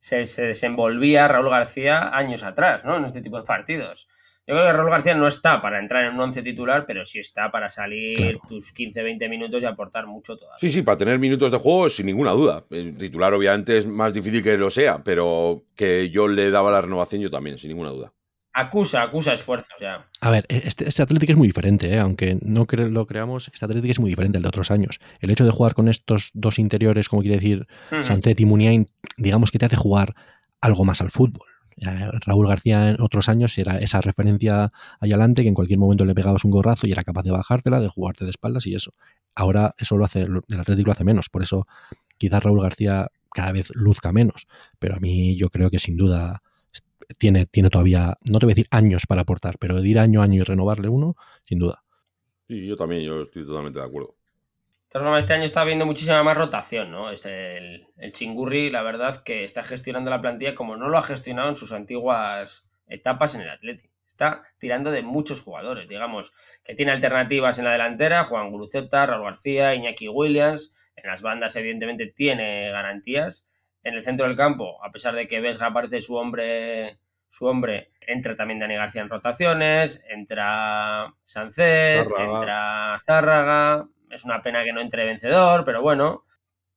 [0.00, 2.96] se, desenvolvía Raúl García años atrás, ¿no?
[2.96, 4.08] En este tipo de partidos.
[4.46, 7.18] Yo creo que Raúl García no está para entrar en un once titular, pero sí
[7.18, 8.40] está para salir Claro.
[8.46, 10.58] tus 15-20 minutos y aportar mucho todavía.
[10.58, 12.62] Sí, sí, para tener minutos de juego, sin ninguna duda.
[12.70, 16.82] El titular, obviamente, es más difícil que lo sea, pero que yo le daba la
[16.82, 18.12] renovación, yo también, sin ninguna duda.
[18.56, 20.06] Acusa, acusa esfuerzos ya.
[20.20, 21.98] A ver, este, este Athletic es muy diferente, ¿eh?
[21.98, 25.00] aunque no cre- lo creamos, este Athletic es muy diferente al de otros años.
[25.20, 28.02] El hecho de jugar con estos dos interiores, como quiere decir Ujú.
[28.04, 28.86] Sancet y Muniain,
[29.16, 30.14] digamos que te hace jugar
[30.60, 31.48] algo más al fútbol.
[31.76, 36.04] Ya, Raúl García en otros años era esa referencia ahí adelante que en cualquier momento
[36.04, 38.92] le pegabas un gorrazo y era capaz de bajártela, de jugarte de espaldas y eso.
[39.34, 41.66] Ahora eso lo hace, el Athletic lo hace menos, por eso
[42.18, 44.46] quizás Raúl García cada vez luzca menos,
[44.78, 46.42] pero a mí yo creo que sin duda
[47.18, 50.20] tiene, tiene todavía, no te voy a decir años para aportar, pero de ir año
[50.20, 51.82] a año y renovarle uno, sin duda.
[52.46, 54.14] Sí, yo también, yo estoy totalmente de acuerdo.
[54.94, 57.10] De todas formas, este año está habiendo muchísima más rotación, ¿no?
[57.10, 61.02] Este, el, el Chingurri, la verdad, que está gestionando la plantilla como no lo ha
[61.02, 63.90] gestionado en sus antiguas etapas en el Atleti.
[64.06, 66.32] Está tirando de muchos jugadores, digamos,
[66.62, 70.72] que tiene alternativas en la delantera, Juan Guruceta, Raúl García, Iñaki Williams.
[70.94, 73.48] En las bandas, evidentemente, tiene garantías.
[73.82, 77.90] En el centro del campo, a pesar de que Vesga aparece su hombre, su hombre,
[78.00, 82.32] entra también Dani García en rotaciones, entra Sancet, Zárraga.
[82.32, 83.88] entra Zárraga.
[84.14, 86.24] Es una pena que no entre vencedor, pero bueno,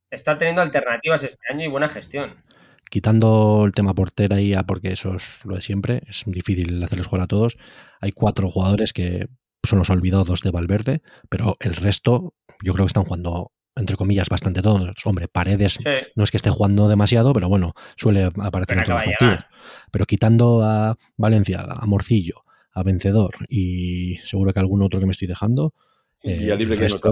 [0.10, 2.42] está teniendo alternativas este año y buena gestión.
[2.90, 7.06] Quitando el tema portera y ya porque eso es lo de siempre, es difícil hacerles
[7.06, 7.58] jugar a todos.
[8.02, 9.28] Hay cuatro jugadores que
[9.64, 12.34] son los olvidados de Valverde, pero el resto
[12.64, 14.90] yo creo que están jugando, entre comillas, bastante todos.
[15.06, 15.90] Hombre, Paredes Sí.
[16.16, 19.46] no es que esté jugando demasiado, pero bueno, suele aparecer Pero en todos los partidos.
[19.92, 25.12] Pero quitando a Valenciaga, a Morcillo, a Vencedor y seguro que algún otro que me
[25.12, 25.76] estoy dejando.
[26.24, 27.12] Eh, Villalibre el que no está.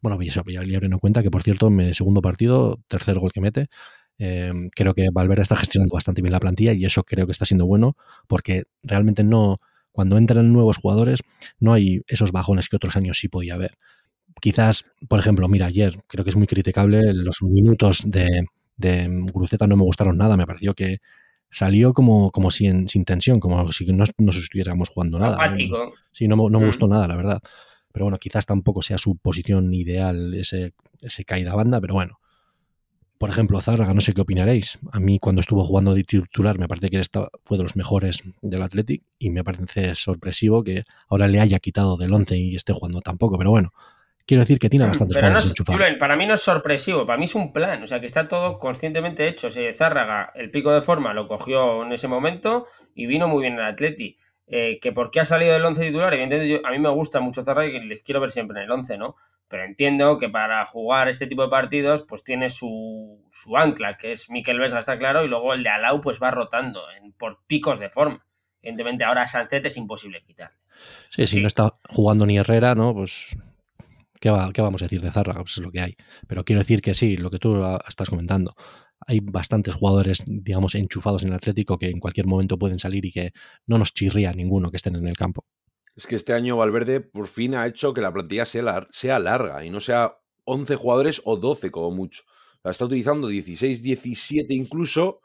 [0.00, 3.40] Bueno, Vill- Villalibre no cuenta, que por cierto, en mi segundo partido, tercer gol que
[3.40, 3.66] mete,
[4.18, 7.44] eh, creo que Valverde está gestionando bastante bien la plantilla y eso creo que está
[7.44, 7.96] siendo bueno
[8.28, 9.58] porque realmente no,
[9.90, 11.20] cuando entran nuevos jugadores,
[11.58, 13.76] no hay esos bajones que otros años sí podía haber.
[14.40, 18.46] Quizás, por ejemplo, mira, ayer creo que es muy criticable los minutos de,
[18.76, 20.98] de Guruceta no me gustaron nada, me pareció que
[21.50, 25.36] salió como, como si en- sin tensión, como si no, no estuviéramos jugando nada.
[25.36, 25.92] Apático.
[26.12, 26.68] Sí, no, me- no me Mm.
[26.68, 27.40] gustó nada, la verdad.
[27.92, 32.18] Pero bueno, quizás tampoco sea su posición ideal ese, ese caída banda, pero bueno.
[33.18, 34.80] Por ejemplo, Zárraga, no sé qué opinaréis.
[34.90, 37.76] A mí cuando estuvo jugando de titular me parece que él estaba- fue de los
[37.76, 42.56] mejores del Athletic y me parece sorpresivo que ahora le haya quitado del 11 y
[42.56, 43.70] esté jugando tampoco, pero bueno.
[44.26, 45.52] Quiero decir que tiene bastantes Pero no es.
[45.66, 48.26] Julen, para mí no es sorpresivo, para mí es un plan, o sea que está
[48.28, 49.48] todo conscientemente hecho.
[49.48, 53.42] O sea, Zárraga, el pico de forma lo cogió en ese momento y vino muy
[53.42, 54.16] bien el Atleti.
[54.54, 57.20] Eh, que por qué ha salido del 11 titular, evidentemente yo- a mí me gusta
[57.20, 59.16] mucho Zárraga y les quiero ver siempre en el 11, ¿no?
[59.48, 64.12] Pero entiendo que para jugar este tipo de partidos, pues tiene su, su ancla, que
[64.12, 67.38] es Miquel Vesga, está claro, y luego el de Alau pues va rotando en- por
[67.46, 68.26] picos de forma.
[68.60, 70.52] Evidentemente ahora a Sancet es imposible quitar.
[71.10, 72.92] Sí, si no está jugando ni Herrera, ¿no?
[72.94, 73.34] Pues.
[74.20, 75.40] ¿qué, va- qué vamos a decir de Zárraga?
[75.40, 75.96] Pues es lo que hay.
[76.28, 78.54] Pero quiero decir que sí, lo que tú estás comentando.
[79.06, 83.12] Hay bastantes jugadores, digamos, enchufados en el Atlético que en cualquier momento pueden salir y
[83.12, 83.32] que
[83.66, 85.44] no nos chirría ninguno que estén en el campo.
[85.94, 89.64] Es que este año Valverde por fin ha hecho que la plantilla sea, sea larga
[89.64, 92.22] y no sea 11 jugadores o 12 como mucho.
[92.64, 95.20] La está utilizando 16, 17 incluso,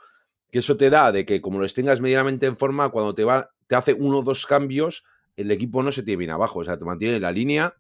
[0.52, 3.52] que eso te da de que como los tengas medianamente en forma, cuando te, va,
[3.68, 5.04] te hace uno o dos cambios,
[5.36, 7.76] el equipo no se te viene abajo, o sea, te mantiene en la línea,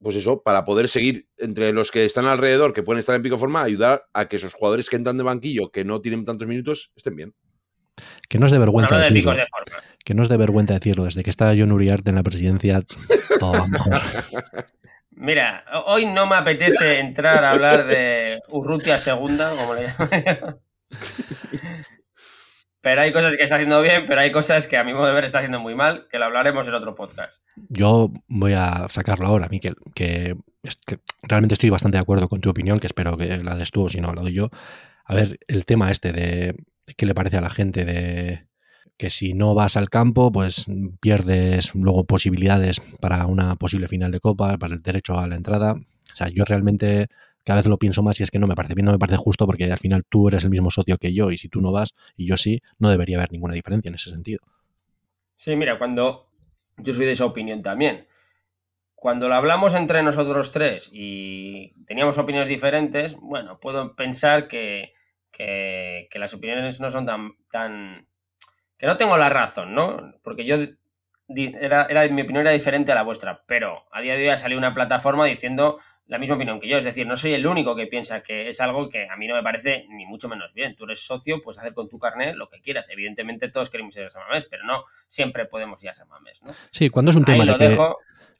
[0.00, 3.36] pues eso, para poder seguir entre los que están alrededor, que pueden estar en pico
[3.36, 6.46] de forma, ayudar a que esos jugadores que entran de banquillo, que no tienen tantos
[6.46, 7.34] minutos, estén bien.
[8.28, 9.32] Que no es de vergüenza Hablando de decirlo.
[9.32, 9.84] picos de forma.
[10.04, 11.04] Que no es de vergüenza decirlo.
[11.04, 12.84] Desde que está John Uriarte en la presidencia,
[13.40, 14.00] todo va mejor.
[15.10, 20.60] Mira, hoy no me apetece entrar a hablar de Urrutia segunda, como le llaman.
[22.88, 25.12] Pero hay cosas que está haciendo bien, pero hay cosas que a mi modo de
[25.12, 27.42] ver está haciendo muy mal, que lo hablaremos en otro podcast.
[27.68, 30.34] Yo voy a sacarlo ahora, Miquel, que,
[31.22, 33.88] realmente estoy bastante de acuerdo con tu opinión, que espero que la des tú o
[33.90, 34.48] si no la doy yo.
[35.04, 36.56] A ver, el tema este de
[36.96, 38.46] qué le parece a la gente de
[38.96, 40.64] que si no vas al campo, pues
[40.98, 45.74] pierdes luego posibilidades para una posible final de Copa, para el derecho a la entrada.
[45.74, 47.08] O sea, yo realmente
[47.48, 49.16] cada vez lo pienso más y es que no me parece bien, no me parece
[49.16, 51.72] justo porque al final tú eres el mismo socio que yo y si tú no
[51.72, 54.40] vas y yo sí, no debería haber ninguna diferencia en ese sentido.
[55.34, 56.28] Sí, mira, cuando
[56.76, 58.06] yo soy de esa opinión también.
[58.94, 64.92] Cuando lo hablamos entre nosotros tres y teníamos opiniones diferentes, bueno, puedo pensar que,
[65.30, 68.08] que, que las opiniones no son tan, tan...
[68.76, 70.12] que no tengo la razón, ¿no?
[70.22, 70.58] Porque yo
[71.28, 74.36] era, era, mi opinión era diferente a la vuestra, pero a día de hoy ha
[74.36, 75.78] salido una plataforma diciendo
[76.08, 76.78] la misma opinión que yo.
[76.78, 79.34] Es decir, no soy el único que piensa que es algo que a mí no
[79.36, 80.74] me parece ni mucho menos bien.
[80.74, 82.88] Tú eres socio, puedes hacer con tu carnet lo que quieras.
[82.90, 86.52] Evidentemente todos queremos ir a Samamés, pero no siempre podemos ir a Samamés, ¿no?
[86.70, 87.78] Sí, cuando es un tema de que,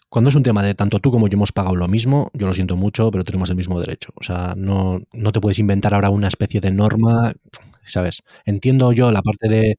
[0.08, 2.54] Cuando es un tema de tanto tú como yo hemos pagado lo mismo, yo lo
[2.54, 4.12] siento mucho, pero tenemos el mismo derecho.
[4.16, 7.34] O sea, no, no te puedes inventar ahora una especie de norma,
[7.84, 8.22] ¿sabes?
[8.46, 9.78] Entiendo yo la parte de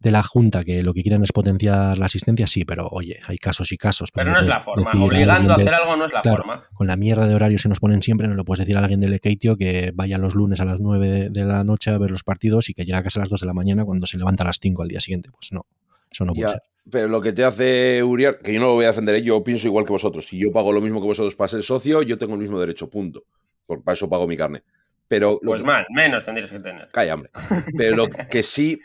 [0.00, 3.36] de la Junta que lo que quieren es potenciar la asistencia, sí, pero oye, hay
[3.36, 4.10] casos y casos.
[4.12, 6.64] Pero no es la forma, obligando a hacer algo no es la forma.
[6.72, 9.00] Con la mierda de horarios que nos ponen siempre, no lo puedes decir a alguien
[9.00, 12.24] del Ekeitio que vaya los lunes a las 9 de, la noche a ver los
[12.24, 14.42] partidos y que llegue a casa a las 2 de la mañana cuando se levanta
[14.42, 15.30] a las 5 al día siguiente.
[15.30, 15.66] Pues no,
[16.10, 16.62] eso no puede ser.
[16.90, 19.22] Pero lo que te hace Uriar, que yo no lo voy a defender, ¿eh?
[19.22, 20.26] yo pienso igual que vosotros.
[20.26, 22.88] Si yo pago lo mismo que vosotros para ser socio, yo tengo el mismo derecho,
[22.88, 23.22] punto.
[23.66, 24.62] Por, para eso pago mi carne.
[25.06, 26.88] Pero pues mal, menos tendrías que tener.
[26.92, 27.30] Calla, hombre.
[27.76, 28.80] Pero lo que sí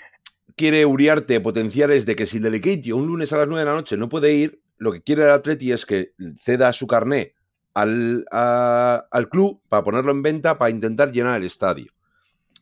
[0.56, 3.74] quiere Uriarte potenciar es de que si el un lunes a las 9 de la
[3.74, 7.34] noche no puede ir, lo que quiere el Atleti es que ceda su carné
[7.74, 11.92] al, al club para ponerlo en venta para intentar llenar el estadio.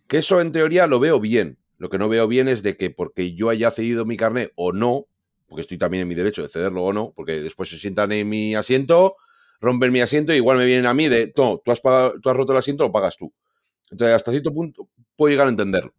[0.08, 1.60] Que eso en teoría lo veo bien.
[1.78, 4.72] Lo que no veo bien es de que porque yo haya cedido mi carné o
[4.72, 5.06] no,
[5.48, 8.30] porque estoy también en mi derecho de cederlo o no, porque después se sientan en
[8.30, 9.18] mi asiento,
[9.60, 12.38] rompen mi asiento y igual me vienen a mí de, no, tú has, tú has
[12.38, 13.34] roto el asiento, lo pagas tú.
[13.92, 15.94] Entonces, hasta cierto punto puedo llegar a entenderlo.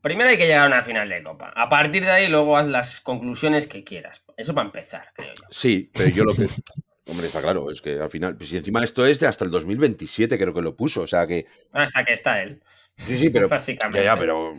[0.00, 1.52] Primero hay que llegar a una final de Copa.
[1.54, 4.22] A partir de ahí, luego haz las conclusiones que quieras.
[4.36, 5.44] Eso para empezar, creo yo.
[5.50, 6.46] Sí, pero yo lo que.
[7.06, 8.36] Hombre, está claro, es que al final.
[8.36, 11.26] Pues si encima esto es de hasta el 2027, creo que lo puso, o sea
[11.26, 11.46] que.
[11.72, 12.62] Hasta que está él.
[12.96, 13.48] Sí, sí, pero.
[13.48, 14.04] Básicamente.
[14.04, 14.52] Ya, pero.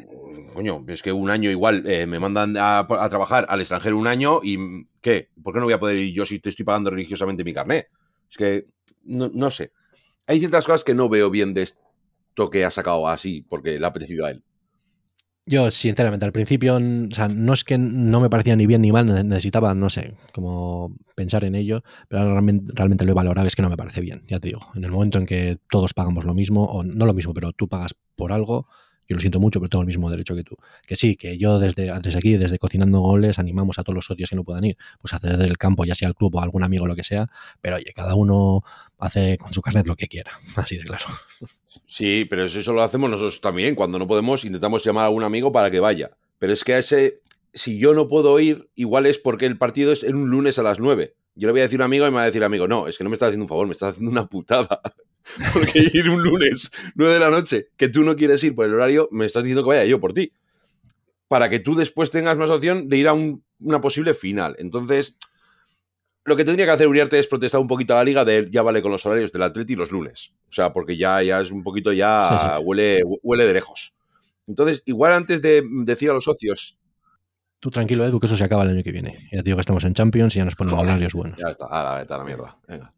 [0.54, 4.42] Coño, es que un año igual eh, me mandan a, trabajar al extranjero un año
[4.44, 4.86] y.
[5.02, 5.30] ¿Qué?
[5.42, 7.90] ¿Por qué no voy a poder ir yo si te estoy pagando religiosamente mi carnet?
[8.30, 8.66] Es que.
[9.04, 9.72] No, no sé.
[10.28, 13.86] Hay ciertas cosas que no veo bien de esto que ha sacado así, porque le
[13.86, 14.44] ha apetecido a él.
[15.46, 18.94] Yo, sinceramente, al principio, o sea, no es que no me parecía ni bien ni
[18.94, 23.56] mal, necesitaba, no sé, como pensar en ello, pero realmente, realmente lo he valorado, es
[23.56, 24.62] que no me parece bien, ya te digo.
[24.74, 27.68] En el momento en que todos pagamos lo mismo, o no lo mismo, pero tú
[27.68, 28.68] pagas por algo,
[29.08, 30.56] yo lo siento mucho, pero tengo el mismo derecho que tú.
[30.86, 34.30] Que sí, que yo desde, desde aquí, desde Cocinando Goles, animamos a todos los socios
[34.30, 36.44] que no puedan ir, pues a ceder el campo, ya sea al club o a
[36.44, 37.30] algún amigo, lo que sea,
[37.62, 38.64] pero oye, cada uno
[38.98, 41.06] hace con su carnet lo que quiera, así de claro.
[41.86, 43.76] Sí, pero eso lo hacemos nosotros también.
[43.76, 46.12] Cuando no podemos, intentamos llamar a algún amigo para que vaya.
[46.40, 47.22] Pero es que a ese,
[47.54, 50.64] si yo no puedo ir, igual es porque el partido es en un lunes a
[50.64, 51.16] las 9.
[51.36, 52.88] Yo le voy a decir a un amigo y me va a decir amigo, no,
[52.88, 54.82] es que no me estás haciendo un favor, me estás haciendo una putada.
[55.54, 58.74] Porque ir un lunes, 9 de la noche, que tú no quieres ir por el
[58.74, 60.34] horario, me estás diciendo que vaya yo por ti.
[61.28, 64.56] Para que tú después tengas más opción de ir a una posible final.
[64.60, 65.18] Entonces,
[66.26, 68.62] lo que tendría que hacer Uriarte es protestar un poquito a la liga de ya
[68.62, 70.34] vale con los horarios del Atleti los lunes.
[70.50, 73.96] O sea, porque ya, ya es un poquito, ya Huele, huele de lejos.
[74.46, 76.78] Entonces, igual antes de decir a los socios.
[77.60, 79.30] Tú tranquilo, Edu, que eso se acaba el año que viene.
[79.32, 81.40] Ya te digo que estamos en Champions y ya nos ponen horarios buenos.
[81.40, 82.60] Ya está, a la, a la mierda.
[82.68, 82.94] Venga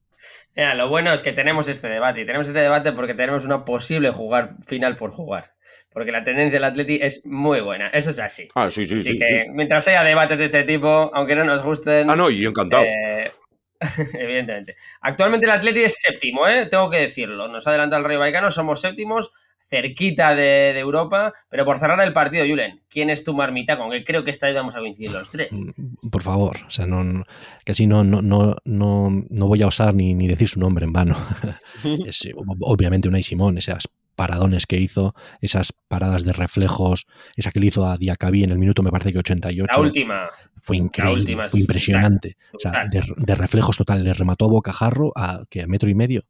[0.56, 2.22] lo bueno es que tenemos este debate.
[2.22, 5.54] Y tenemos este debate porque tenemos una posible jugar final por jugar.
[5.92, 7.88] Porque la tendencia del Atleti es muy buena.
[7.88, 8.48] Eso es así.
[8.56, 12.10] Ah, sí, sí, así que mientras haya debates de este tipo, aunque no nos gusten.
[12.10, 12.84] Ah, no, y encantado.
[12.84, 13.32] Eh,
[14.14, 14.76] evidentemente.
[15.02, 16.66] Actualmente el Atleti es séptimo, ¿eh?
[16.66, 17.48] Tengo que decirlo.
[17.48, 19.32] Nos adelanta el Rayo Vallecano, somos séptimos
[19.68, 21.34] cerquita de, Europa.
[21.50, 23.78] Pero por cerrar el partido, Julen, ¿quién es tu marmita?
[23.78, 25.52] Con que creo que esta vez vamos a coincidir los tres.
[25.76, 27.24] Mm, por favor, o sea, no,
[27.66, 30.94] que si no, no, no, no, voy a osar ni, ni decir su nombre en
[30.94, 31.16] vano.
[32.06, 32.28] es,
[32.60, 37.06] obviamente Unai Simón, esas paradones que hizo, esas paradas de reflejos,
[37.36, 39.72] esa que le hizo a Diacabí en el minuto, me parece que 88.
[39.72, 40.30] La última.
[40.62, 42.38] Fue increíble, fue impresionante.
[42.54, 46.24] O sea, de, reflejos total, le remató a bocajarro a, que a metro y medio.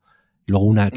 [0.48, 0.92] Luego una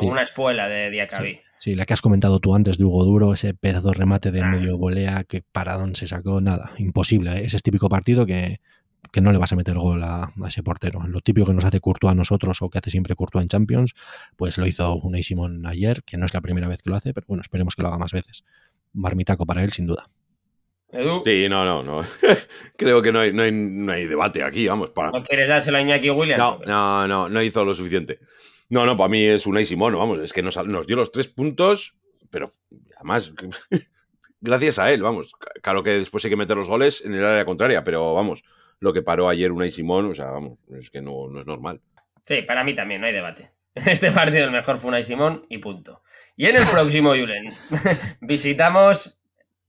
[0.00, 1.40] una espuela de Diacabí.
[1.60, 4.40] Sí, la que has comentado tú antes de Hugo Duro, ese pedazo de remate de
[4.40, 4.46] ah.
[4.46, 7.32] medio volea, que paradón se sacó, nada, imposible.
[7.32, 7.44] ¿eh?
[7.44, 8.60] Ese es típico partido que,
[9.20, 11.06] no le vas a meter gol a, ese portero.
[11.06, 13.94] Lo típico que nos hace Courtois a nosotros o que hace siempre Courtois en Champions,
[14.36, 17.12] pues lo hizo Unai Simón ayer, que no es la primera vez que lo hace,
[17.12, 18.42] pero bueno, esperemos que lo haga más veces.
[18.94, 20.06] Marmitaco para él, sin duda.
[21.24, 22.04] Sí, no, no, no.
[22.76, 24.90] Creo que no hay, no, hay, debate aquí, vamos.
[24.90, 25.10] Para...
[25.10, 26.38] ¿No quieres dárselo a Iñaki Williams?
[26.38, 28.18] No, no, no, no hizo lo suficiente.
[28.70, 31.26] No, no, para mí es Unai Simón, vamos, es que nos, nos dio los tres
[31.26, 31.96] puntos,
[32.30, 32.52] pero
[32.96, 33.34] además,
[34.40, 35.32] gracias a él, vamos.
[35.60, 38.44] Claro que después hay que meter los goles en el área contraria, pero vamos,
[38.78, 41.80] lo que paró ayer Unai Simón, o sea, vamos, es que no, no es normal.
[42.26, 43.50] Sí, para mí también, no hay debate.
[43.74, 46.02] Este partido el mejor fue Unai Simón y punto.
[46.36, 47.52] Y en el próximo, Julen,
[48.20, 49.20] visitamos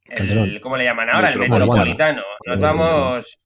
[0.06, 1.30] el, ¿cómo le llaman ahora?
[1.30, 2.22] El Metropolitano.
[2.45, 3.41] Nos vamos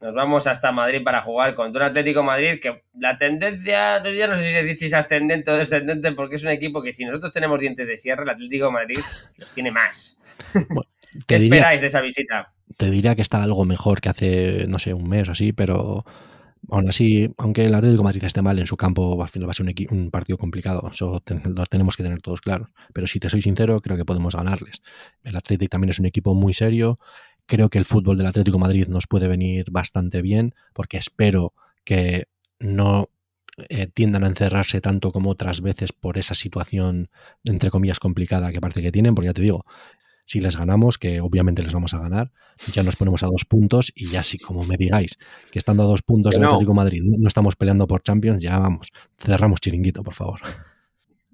[0.00, 4.36] nos vamos hasta Madrid para jugar contra un Atlético Madrid que la tendencia, ya no
[4.36, 7.86] sé si es ascendente o descendente, porque es un equipo que si nosotros tenemos dientes
[7.86, 8.98] de sierra, el Atlético Madrid
[9.36, 10.18] los tiene más.
[11.26, 12.52] ¿Qué esperáis de esa visita?
[12.76, 16.04] Te diría que está algo mejor que hace, no sé, un mes o así, pero
[16.70, 19.50] aún así, aunque el Atlético de Madrid esté mal en su campo, al final va
[19.50, 20.88] a ser un, un partido complicado.
[20.92, 22.68] Eso lo tenemos que tener todos claros.
[22.92, 24.82] Pero si te soy sincero, creo que podemos ganarles.
[25.24, 26.98] El Atlético también es un equipo muy serio.
[27.48, 31.54] Creo que el fútbol del Atlético de Madrid nos puede venir bastante bien, porque espero
[31.82, 32.28] que
[32.60, 33.08] no
[33.70, 37.08] eh, tiendan a encerrarse tanto como otras veces por esa situación,
[37.44, 39.64] entre comillas, complicada que parece que tienen, porque ya te digo,
[40.26, 42.32] si les ganamos, que obviamente les vamos a ganar,
[42.74, 45.16] ya nos ponemos a dos puntos y ya si como me digáis
[45.50, 48.58] que estando a dos puntos en el Atlético Madrid no estamos peleando por Champions, ya
[48.58, 50.40] vamos, cerramos chiringuito, por favor.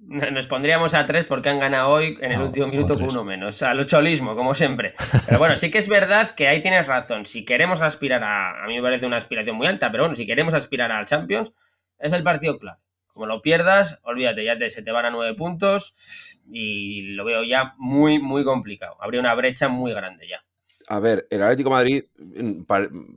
[0.07, 3.63] Nos pondríamos a tres porque han ganado hoy en el último minuto con uno menos.
[3.63, 4.93] Al cholismo, como siempre.
[5.25, 7.25] Pero bueno, sí que es verdad que ahí tienes razón.
[7.25, 8.63] Si queremos aspirar a.
[8.63, 11.53] A mí me parece una aspiración muy alta, pero bueno, si queremos aspirar al Champions,
[11.97, 12.79] es el partido clave.
[13.07, 17.43] Como lo pierdas, olvídate, ya te, se te van a nueve puntos y lo veo
[17.43, 18.97] ya muy, muy complicado.
[18.99, 20.43] Habría una brecha muy grande ya.
[20.87, 22.03] A ver, el Atlético Madrid,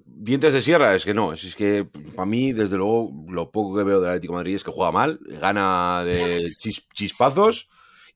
[0.07, 1.33] dientes de sierra, es que no.
[1.33, 4.71] Es, que para mí, desde luego, lo poco que veo del Atlético Madrid es que
[4.71, 6.51] juega mal, gana de
[6.95, 7.69] chispazos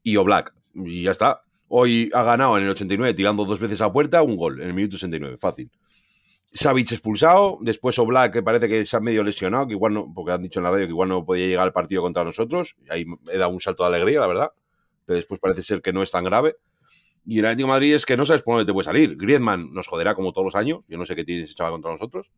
[0.03, 0.55] y Oblak.
[0.75, 1.43] Y ya está.
[1.69, 4.75] Hoy ha ganado en el 89 tirando dos veces a puerta, un gol en el
[4.75, 5.71] minuto 69, fácil.
[6.55, 10.33] Savic expulsado, después Oblak que parece que se ha medio lesionado, que igual no, porque
[10.33, 13.07] han dicho en la radio que igual no podía llegar al partido contra nosotros, ahí
[13.31, 14.51] he dado un salto de alegría, la verdad,
[15.07, 16.57] pero después parece ser que no es tan grave.
[17.25, 19.17] Y el Atlético de Madrid es que no sabes por dónde te puede salir.
[19.17, 21.93] Griezmann nos joderá como todos los años, yo no sé qué tiene ese chaval contra
[21.93, 22.33] nosotros.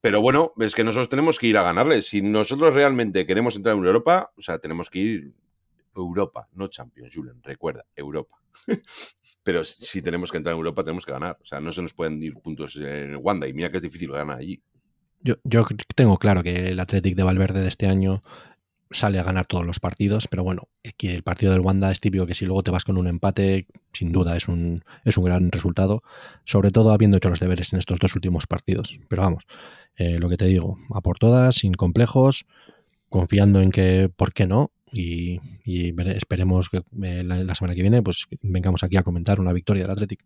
[0.00, 2.02] Pero bueno, es que nosotros tenemos que ir a ganarle.
[2.02, 5.32] Si nosotros realmente queremos entrar en Europa, o sea, tenemos que ir
[5.94, 8.36] Europa, no Champions, Julen, recuerda, Europa.
[9.42, 11.38] Pero si tenemos que entrar en Europa, tenemos que ganar.
[11.42, 13.46] O sea, no se nos pueden ir puntos en Wanda.
[13.46, 14.60] Y mira que es difícil ganar allí.
[15.22, 18.22] Yo, yo tengo claro que el Athletic de Valverde de este año
[18.90, 22.26] sale a ganar todos los partidos, pero bueno, aquí el partido del Wanda es típico
[22.26, 25.50] que si luego te vas con un empate, sin duda es un, es un gran
[25.50, 26.02] resultado,
[26.44, 28.98] sobre todo habiendo hecho los deberes en estos dos últimos partidos.
[29.08, 29.44] Pero vamos,
[29.96, 32.46] eh, lo que te digo, a por todas, sin complejos,
[33.08, 34.70] confiando en que, ¿por qué no?
[34.92, 35.40] y,
[36.14, 39.92] esperemos que eh, la, semana que viene pues vengamos aquí a comentar una victoria del
[39.92, 40.24] Athletic.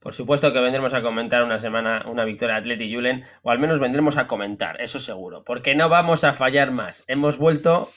[0.00, 3.58] Por supuesto que vendremos a comentar una semana una victoria de Athletic Julen, o al
[3.58, 7.04] menos vendremos a comentar, eso seguro, porque no vamos a fallar más.
[7.06, 7.90] Hemos vuelto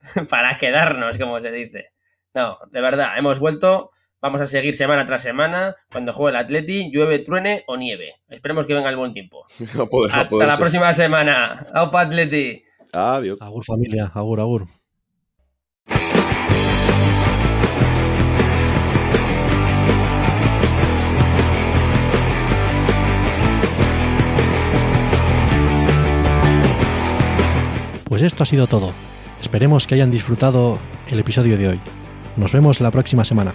[0.28, 1.92] para quedarnos, como se dice.
[2.34, 3.90] No, de verdad, hemos vuelto,
[4.20, 8.16] vamos a seguir semana tras semana, cuando juegue el Atleti, llueve, truene o nieve.
[8.28, 9.44] Esperemos que venga el buen tiempo.
[10.12, 11.64] Hasta la próxima semana.
[11.74, 12.64] ¡Aupa Atleti!
[12.92, 13.40] Adiós.
[13.40, 14.81] Agur familia, agur, agur.
[28.22, 28.92] Pues esto ha sido todo.
[29.40, 31.80] Esperemos que hayan disfrutado el episodio de hoy.
[32.36, 33.52] Nos vemos la próxima semana.